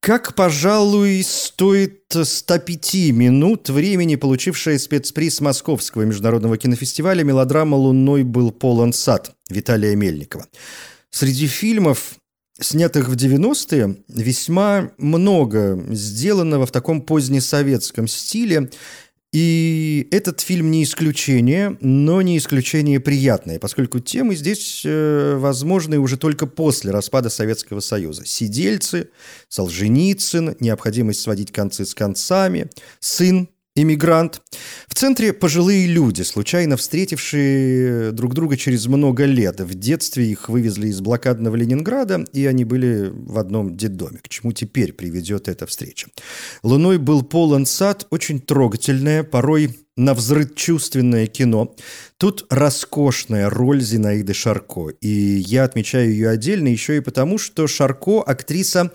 Как, 0.00 0.34
пожалуй, 0.34 1.22
стоит 1.24 2.02
105 2.10 2.94
минут 3.12 3.70
времени, 3.70 4.16
получившая 4.16 4.78
спецприз 4.78 5.40
Московского 5.40 6.02
международного 6.02 6.58
кинофестиваля 6.58 7.22
мелодрама 7.22 7.76
«Лунной 7.76 8.24
был 8.24 8.50
полон 8.50 8.92
сад» 8.92 9.32
Виталия 9.48 9.94
Мельникова. 9.94 10.46
Среди 11.10 11.46
фильмов, 11.46 12.16
снятых 12.60 13.08
в 13.08 13.14
90-е, 13.14 13.96
весьма 14.08 14.90
много 14.98 15.80
сделанного 15.90 16.66
в 16.66 16.72
таком 16.72 17.00
позднесоветском 17.00 18.08
стиле– 18.08 18.68
и 19.34 20.06
этот 20.12 20.42
фильм 20.42 20.70
не 20.70 20.84
исключение, 20.84 21.76
но 21.80 22.22
не 22.22 22.38
исключение 22.38 23.00
приятное, 23.00 23.58
поскольку 23.58 23.98
темы 23.98 24.36
здесь 24.36 24.82
э, 24.84 25.34
возможны 25.36 25.98
уже 25.98 26.16
только 26.16 26.46
после 26.46 26.92
распада 26.92 27.30
Советского 27.30 27.80
Союза. 27.80 28.24
Сидельцы, 28.24 29.10
Солженицын, 29.48 30.54
необходимость 30.60 31.20
сводить 31.20 31.50
концы 31.50 31.84
с 31.84 31.96
концами, 31.96 32.70
сын 33.00 33.48
иммигрант. 33.74 34.40
В 34.88 34.94
центре 34.94 35.32
пожилые 35.32 35.86
люди, 35.86 36.22
случайно 36.22 36.76
встретившие 36.76 38.12
друг 38.12 38.34
друга 38.34 38.56
через 38.56 38.86
много 38.86 39.24
лет. 39.24 39.60
В 39.60 39.74
детстве 39.74 40.26
их 40.26 40.48
вывезли 40.48 40.88
из 40.88 41.00
блокадного 41.00 41.56
Ленинграда, 41.56 42.24
и 42.32 42.46
они 42.46 42.64
были 42.64 43.10
в 43.12 43.38
одном 43.38 43.76
детдоме. 43.76 44.18
К 44.22 44.28
чему 44.28 44.52
теперь 44.52 44.92
приведет 44.92 45.48
эта 45.48 45.66
встреча? 45.66 46.08
Луной 46.62 46.98
был 46.98 47.22
полон 47.22 47.66
сад, 47.66 48.06
очень 48.10 48.40
трогательное, 48.40 49.22
порой 49.22 49.78
на 49.96 50.14
взрыв 50.14 50.54
чувственное 50.54 51.26
кино. 51.26 51.74
Тут 52.18 52.46
роскошная 52.50 53.48
роль 53.48 53.80
Зинаиды 53.80 54.34
Шарко. 54.34 54.88
И 55.00 55.08
я 55.08 55.64
отмечаю 55.64 56.10
ее 56.10 56.30
отдельно 56.30 56.68
еще 56.68 56.96
и 56.96 57.00
потому, 57.00 57.38
что 57.38 57.66
Шарко 57.66 58.20
актриса 58.20 58.92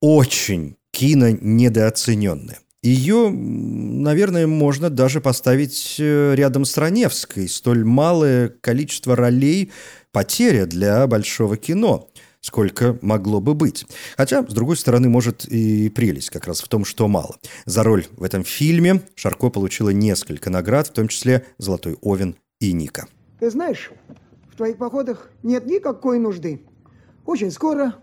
очень 0.00 0.76
кино 0.90 1.30
недооцененная. 1.30 2.58
Ее, 2.82 3.30
наверное, 3.30 4.46
можно 4.46 4.90
даже 4.90 5.20
поставить 5.20 5.96
э, 5.98 6.34
рядом 6.34 6.64
с 6.64 6.76
Раневской. 6.76 7.48
Столь 7.48 7.84
малое 7.84 8.48
количество 8.60 9.14
ролей– 9.14 9.70
потеря 10.12 10.66
для 10.66 11.06
большого 11.06 11.56
кино 11.56 12.08
сколько 12.40 12.98
могло 13.02 13.40
бы 13.40 13.54
быть. 13.54 13.86
Хотя, 14.16 14.42
с 14.42 14.52
другой 14.52 14.76
стороны, 14.76 15.08
может 15.08 15.44
и 15.44 15.88
прелесть 15.90 16.30
как 16.30 16.46
раз 16.46 16.60
в 16.60 16.66
том, 16.66 16.84
что 16.84 17.06
мало. 17.06 17.36
За 17.66 17.84
роль 17.84 18.04
в 18.16 18.24
этом 18.24 18.42
фильме 18.42 19.02
Шарко 19.14 19.48
получила 19.48 19.90
несколько 19.90 20.50
наград, 20.50 20.88
в 20.88 20.92
том 20.92 21.06
числе 21.06 21.46
«Золотой 21.58 21.96
Овен» 22.02 22.34
и 22.60 22.72
«Ника». 22.72 23.06
Ты 23.38 23.48
знаешь, 23.48 23.92
в 24.52 24.56
твоих 24.56 24.76
походах 24.76 25.30
нет 25.44 25.66
никакой 25.66 26.18
нужды. 26.18 26.62
Очень 27.26 27.52
скоро 27.52 27.94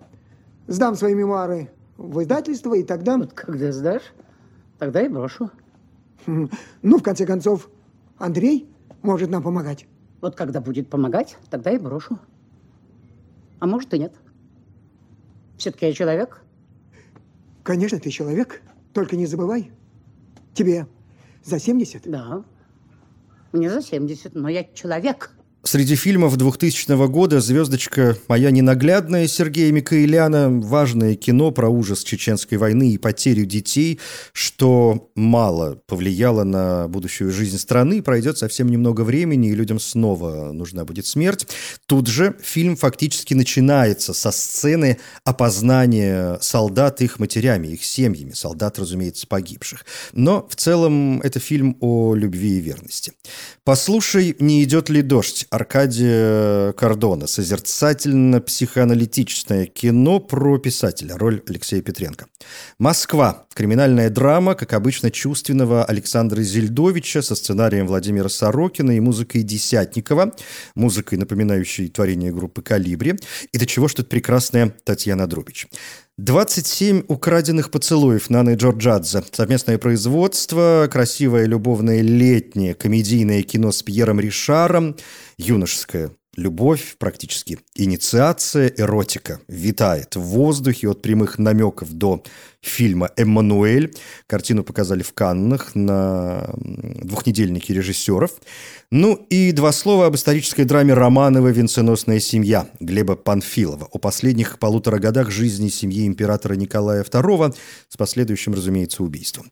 сдам 0.68 0.96
свои 0.96 1.14
мемуары 1.14 1.70
в 1.98 2.24
издательство, 2.24 2.76
и 2.76 2.84
тогда... 2.84 3.18
Вот 3.18 3.34
когда 3.34 3.74
сдашь? 3.74 4.14
Тогда 4.80 5.02
и 5.02 5.10
брошу. 5.10 5.52
Ну, 6.82 6.98
в 6.98 7.04
конце 7.04 7.26
концов, 7.26 7.70
Андрей 8.18 8.70
может 9.02 9.30
нам 9.30 9.44
помогать. 9.44 9.86
Вот 10.22 10.36
когда 10.36 10.60
будет 10.62 10.90
помогать, 10.90 11.38
тогда 11.50 11.72
и 11.72 11.78
брошу. 11.78 12.20
А 13.60 13.68
может 13.68 13.94
и 13.94 14.00
нет. 14.00 14.14
Все-таки 15.58 15.88
я 15.88 15.94
человек. 15.94 16.44
Конечно, 17.64 18.00
ты 18.00 18.10
человек. 18.10 18.62
Только 18.94 19.16
не 19.16 19.26
забывай. 19.26 19.72
Тебе 20.54 20.88
за 21.44 21.60
70? 21.60 22.10
Да. 22.10 22.44
Мне 23.52 23.70
за 23.70 23.82
70, 23.82 24.36
но 24.36 24.50
я 24.50 24.64
человек. 24.64 25.32
Среди 25.62 25.98
фильмов 25.98 26.38
2000 26.38 27.08
года 27.10 27.42
«Звездочка 27.42 28.18
моя 28.30 28.50
ненаглядная» 28.50 29.28
Сергея 29.28 29.74
Микаэляна, 29.74 30.50
важное 30.62 31.16
кино 31.16 31.52
про 31.52 31.68
ужас 31.68 32.06
чеченской 32.06 32.58
войны 32.58 32.94
и 32.94 32.98
потерю 32.98 33.46
детей, 33.46 34.00
что 34.32 35.12
мало 35.16 35.82
повлияло 35.86 36.46
на 36.46 36.88
будущую 36.88 37.34
жизнь 37.34 37.58
страны, 37.58 38.02
пройдет 38.02 38.38
совсем 38.38 38.70
немного 38.70 39.02
времени, 39.02 39.50
и 39.50 39.54
людям 39.54 39.82
снова 39.82 40.54
нужна 40.54 40.86
будет 40.86 41.06
смерть. 41.06 41.46
Тут 41.88 42.08
же 42.08 42.38
фильм 42.42 42.78
фактически 42.78 43.34
начинается 43.34 44.14
со 44.14 44.32
сцены 44.32 44.98
опознания 45.26 46.38
солдат 46.40 47.02
их 47.02 47.20
матерями, 47.20 47.68
их 47.68 47.84
семьями, 47.84 48.32
солдат, 48.32 48.80
разумеется, 48.80 49.28
погибших. 49.28 49.86
Но 50.14 50.48
в 50.50 50.56
целом 50.56 51.20
это 51.20 51.42
фильм 51.42 51.76
о 51.82 52.16
любви 52.16 52.60
и 52.60 52.62
верности. 52.62 53.12
«Послушай, 53.66 54.38
не 54.40 54.64
идет 54.64 54.90
ли 54.90 55.02
дождь?» 55.02 55.48
Аркадия 55.50 56.74
Кордона. 56.74 57.28
Созерцательно-психоаналитичное 57.28 59.66
кино 59.66 60.20
про 60.20 60.60
писателя. 60.60 61.18
Роль 61.18 61.42
Алексея 61.48 61.82
Петренко. 61.82 62.28
«Москва». 62.78 63.48
Криминальная 63.60 64.10
драма, 64.10 64.56
как 64.56 64.72
обычно, 64.72 65.12
чувственного 65.12 65.84
Александра 65.84 66.42
Зельдовича 66.42 67.22
со 67.22 67.36
сценарием 67.36 67.88
Владимира 67.88 68.30
Сорокина 68.30 68.92
и 68.92 69.02
музыкой 69.02 69.44
Десятникова. 69.44 70.34
Музыкой, 70.76 71.18
напоминающей 71.18 71.90
творение 71.90 72.32
группы 72.32 72.62
«Калибри». 72.62 73.16
И 73.52 73.58
до 73.58 73.66
чего 73.66 73.90
тут 73.90 74.08
прекрасная 74.08 74.74
Татьяна 74.86 75.28
Друбич. 75.28 75.68
27 76.16 77.04
украденных 77.10 77.70
поцелуев 77.70 78.30
Наны 78.30 78.56
Джорджадзе. 78.56 79.24
Совместное 79.30 79.78
производство, 79.78 80.88
красивое 80.90 81.44
любовное 81.44 82.00
летнее 82.00 82.76
комедийное 82.76 83.44
кино 83.44 83.74
с 83.74 83.84
Пьером 83.84 84.22
Ришаром, 84.22 84.96
юношеское 85.38 86.12
Любовь, 86.40 86.96
практически 86.98 87.60
инициация, 87.76 88.72
эротика 88.78 89.42
витает 89.50 90.16
в 90.16 90.22
воздухе 90.22 90.88
от 90.88 91.02
прямых 91.02 91.38
намеков 91.38 91.92
до 91.92 92.24
фильма 92.62 93.10
«Эммануэль». 93.16 93.94
Картину 94.28 94.64
показали 94.64 95.04
в 95.04 95.14
Каннах 95.14 95.76
на 95.76 96.54
двухнедельнике 96.56 97.74
режиссеров. 97.74 98.32
Ну 98.92 99.16
и 99.30 99.52
два 99.52 99.72
слова 99.72 100.08
об 100.08 100.16
исторической 100.16 100.64
драме 100.64 100.94
Романова 100.94 101.50
«Венценосная 101.50 102.20
семья» 102.20 102.68
Глеба 102.80 103.16
Панфилова. 103.16 103.88
О 103.92 103.98
последних 103.98 104.60
полутора 104.60 105.00
годах 105.00 105.32
жизни 105.32 105.70
семьи 105.70 106.08
императора 106.08 106.56
Николая 106.56 107.04
II 107.04 107.56
с 107.88 107.98
последующим, 107.98 108.54
разумеется, 108.54 109.04
убийством. 109.04 109.52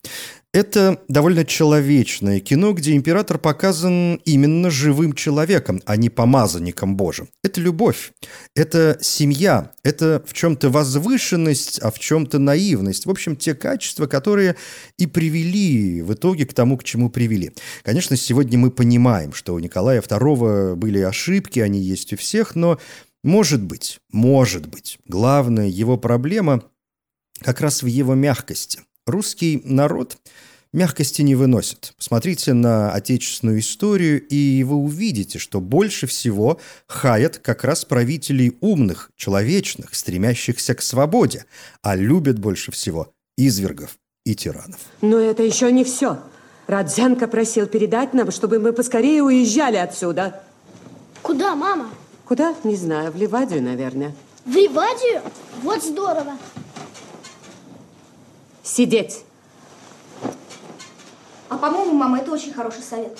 Это 0.53 0.99
довольно 1.07 1.45
человечное 1.45 2.39
кино, 2.39 2.73
где 2.73 2.95
император 2.95 3.37
показан 3.37 4.15
именно 4.25 4.71
живым 4.71 5.13
человеком, 5.13 5.83
а 5.85 5.97
не 5.97 6.09
помазанником 6.09 6.97
Божьим. 6.97 7.27
Это 7.43 7.61
любовь, 7.61 8.11
это 8.55 8.97
семья, 8.99 9.71
это 9.83 10.23
в 10.25 10.33
чем-то 10.33 10.71
возвышенность, 10.71 11.79
а 11.79 11.91
в 11.91 11.99
чем-то 11.99 12.39
наивность. 12.39 12.96
В 13.05 13.09
общем, 13.09 13.35
те 13.35 13.53
качества, 13.53 14.07
которые 14.07 14.55
и 14.97 15.07
привели 15.07 16.01
в 16.01 16.13
итоге 16.13 16.45
к 16.45 16.53
тому, 16.53 16.77
к 16.77 16.83
чему 16.83 17.09
привели. 17.09 17.51
Конечно, 17.83 18.15
сегодня 18.15 18.57
мы 18.57 18.71
понимаем, 18.71 19.33
что 19.33 19.53
у 19.53 19.59
Николая 19.59 20.01
II 20.01 20.75
были 20.75 20.99
ошибки, 20.99 21.59
они 21.59 21.79
есть 21.79 22.13
у 22.13 22.17
всех, 22.17 22.55
но 22.55 22.79
может 23.23 23.61
быть, 23.61 23.99
может 24.11 24.67
быть, 24.67 24.99
главная 25.05 25.67
его 25.67 25.97
проблема 25.97 26.63
как 27.41 27.61
раз 27.61 27.83
в 27.83 27.85
его 27.85 28.15
мягкости. 28.15 28.81
Русский 29.05 29.61
народ 29.63 30.17
мягкости 30.77 31.23
не 31.23 31.35
выносит. 31.35 31.93
Посмотрите 31.97 32.53
на 32.53 32.91
отечественную 32.91 33.59
историю, 33.59 34.25
и 34.25 34.63
вы 34.63 34.75
увидите, 34.75 35.39
что 35.39 35.59
больше 35.59 36.07
всего 36.07 36.59
хаят 36.87 37.39
как 37.39 37.63
раз 37.63 37.83
правителей 37.83 38.55
умных, 38.61 39.11
человечных, 39.17 39.95
стремящихся 39.95 40.75
к 40.75 40.81
свободе, 40.81 41.45
а 41.81 41.95
любят 41.95 42.39
больше 42.39 42.71
всего 42.71 43.11
извергов 43.37 43.97
и 44.25 44.35
тиранов. 44.35 44.79
Но 45.01 45.17
это 45.19 45.43
еще 45.43 45.71
не 45.71 45.83
все. 45.83 46.19
Радзянко 46.67 47.27
просил 47.27 47.65
передать 47.65 48.13
нам, 48.13 48.31
чтобы 48.31 48.59
мы 48.59 48.71
поскорее 48.71 49.23
уезжали 49.23 49.77
отсюда. 49.77 50.41
Куда, 51.21 51.55
мама? 51.55 51.89
Куда? 52.25 52.55
Не 52.63 52.75
знаю. 52.75 53.11
В 53.11 53.15
Ливадию, 53.17 53.63
наверное. 53.63 54.13
В 54.45 54.51
Ливадию? 54.51 55.21
Вот 55.63 55.83
здорово. 55.83 56.37
Сидеть. 58.63 59.23
А 61.49 61.57
по-моему, 61.57 61.93
мама, 61.93 62.19
это 62.19 62.31
очень 62.31 62.53
хороший 62.53 62.81
совет. 62.81 63.17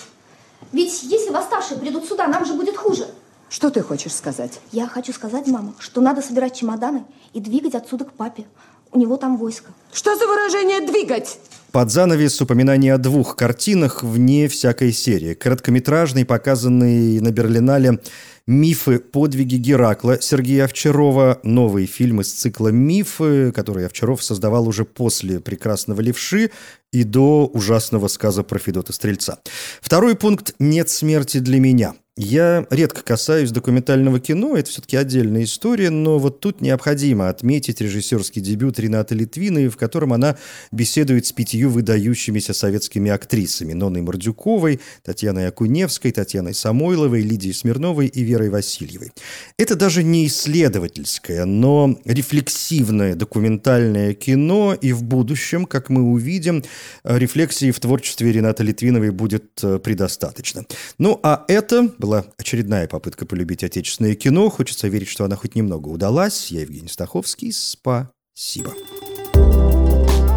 Ведь 0.71 1.03
если 1.03 1.29
восставшие 1.29 1.79
придут 1.79 2.05
сюда, 2.05 2.27
нам 2.27 2.45
же 2.45 2.53
будет 2.53 2.75
хуже. 2.75 3.07
Что 3.49 3.69
ты 3.69 3.81
хочешь 3.81 4.13
сказать? 4.13 4.59
Я 4.71 4.87
хочу 4.87 5.13
сказать, 5.13 5.47
мама, 5.47 5.73
что 5.79 6.01
надо 6.01 6.21
собирать 6.21 6.55
чемоданы 6.55 7.05
и 7.33 7.39
двигать 7.39 7.75
отсюда 7.75 8.05
к 8.05 8.11
папе. 8.11 8.45
У 8.91 8.99
него 8.99 9.17
там 9.17 9.37
войско. 9.37 9.71
Что 9.93 10.15
за 10.15 10.25
выражение 10.27 10.81
«двигать»? 10.81 11.39
Под 11.71 11.91
занавес 11.91 12.39
упоминание 12.41 12.93
о 12.93 12.97
двух 12.97 13.35
картинах 13.35 14.01
вне 14.01 14.47
всякой 14.47 14.93
серии. 14.93 15.33
Короткометражный, 15.33 16.25
показанный 16.25 17.19
на 17.19 17.31
Берлинале 17.31 17.99
«Мифы. 18.47 18.99
Подвиги 18.99 19.57
Геракла» 19.57 20.21
Сергея 20.21 20.65
Овчарова. 20.65 21.39
Новый 21.43 21.85
фильм 21.85 22.21
из 22.21 22.31
цикла 22.31 22.69
«Мифы», 22.69 23.51
который 23.51 23.85
Овчаров 23.85 24.23
создавал 24.23 24.69
уже 24.69 24.85
после 24.85 25.41
«Прекрасного 25.41 25.99
левши» 25.99 26.51
и 26.93 27.03
до 27.03 27.45
ужасного 27.45 28.07
сказа 28.07 28.43
про 28.43 28.57
Федота 28.57 28.93
Стрельца. 28.93 29.39
Второй 29.81 30.15
пункт 30.15 30.55
«Нет 30.59 30.89
смерти 30.89 31.39
для 31.39 31.59
меня». 31.59 31.93
Я 32.19 32.65
редко 32.71 33.03
касаюсь 33.03 33.51
документального 33.51 34.19
кино, 34.19 34.57
это 34.57 34.71
все-таки 34.71 34.97
отдельная 34.97 35.43
история, 35.43 35.91
но 35.91 36.17
вот 36.17 36.39
тут 36.39 36.61
необходимо 36.61 37.29
отметить 37.29 37.79
режиссерский 37.79 38.41
дебют 38.41 38.79
Ренаты 38.79 39.13
Литвиной, 39.13 39.67
в 39.67 39.77
котором 39.77 40.13
она 40.13 40.35
беседует 40.71 41.27
с 41.27 41.31
пятью 41.31 41.69
выдающимися 41.69 42.55
советскими 42.55 43.11
актрисами 43.11 43.73
Ноной 43.73 44.01
Мордюковой, 44.01 44.79
Татьяной 45.03 45.47
Акуневской, 45.47 46.11
Татьяной 46.11 46.55
Самойловой, 46.55 47.21
Лидией 47.21 47.53
Смирновой 47.53 48.07
и 48.07 48.23
Верой 48.23 48.49
Васильевой. 48.49 49.11
Это 49.59 49.75
даже 49.75 50.01
не 50.01 50.25
исследовательское, 50.25 51.45
но 51.45 51.99
рефлексивное 52.03 53.13
документальное 53.13 54.15
кино, 54.15 54.73
и 54.73 54.91
в 54.91 55.03
будущем, 55.03 55.67
как 55.67 55.91
мы 55.91 56.01
увидим, 56.01 56.63
рефлексии 57.03 57.69
в 57.69 57.79
творчестве 57.79 58.31
Ренаты 58.31 58.63
Литвиновой 58.63 59.11
будет 59.11 59.45
э, 59.61 59.77
предостаточно. 59.77 60.65
Ну, 60.97 61.19
а 61.21 61.45
это 61.47 61.91
была 62.07 62.25
очередная 62.37 62.87
попытка 62.87 63.25
полюбить 63.25 63.63
отечественное 63.65 64.15
кино. 64.15 64.49
Хочется 64.49 64.87
верить, 64.87 65.09
что 65.09 65.25
она 65.25 65.35
хоть 65.35 65.55
немного 65.55 65.89
удалась. 65.89 66.51
Я 66.51 66.61
Евгений 66.61 66.87
Стаховский. 66.87 67.51
Спасибо. 67.51 68.73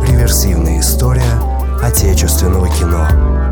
Реверсивная 0.09 0.81
история 0.81 1.23
отечественного 1.81 2.67
кино. 2.77 3.50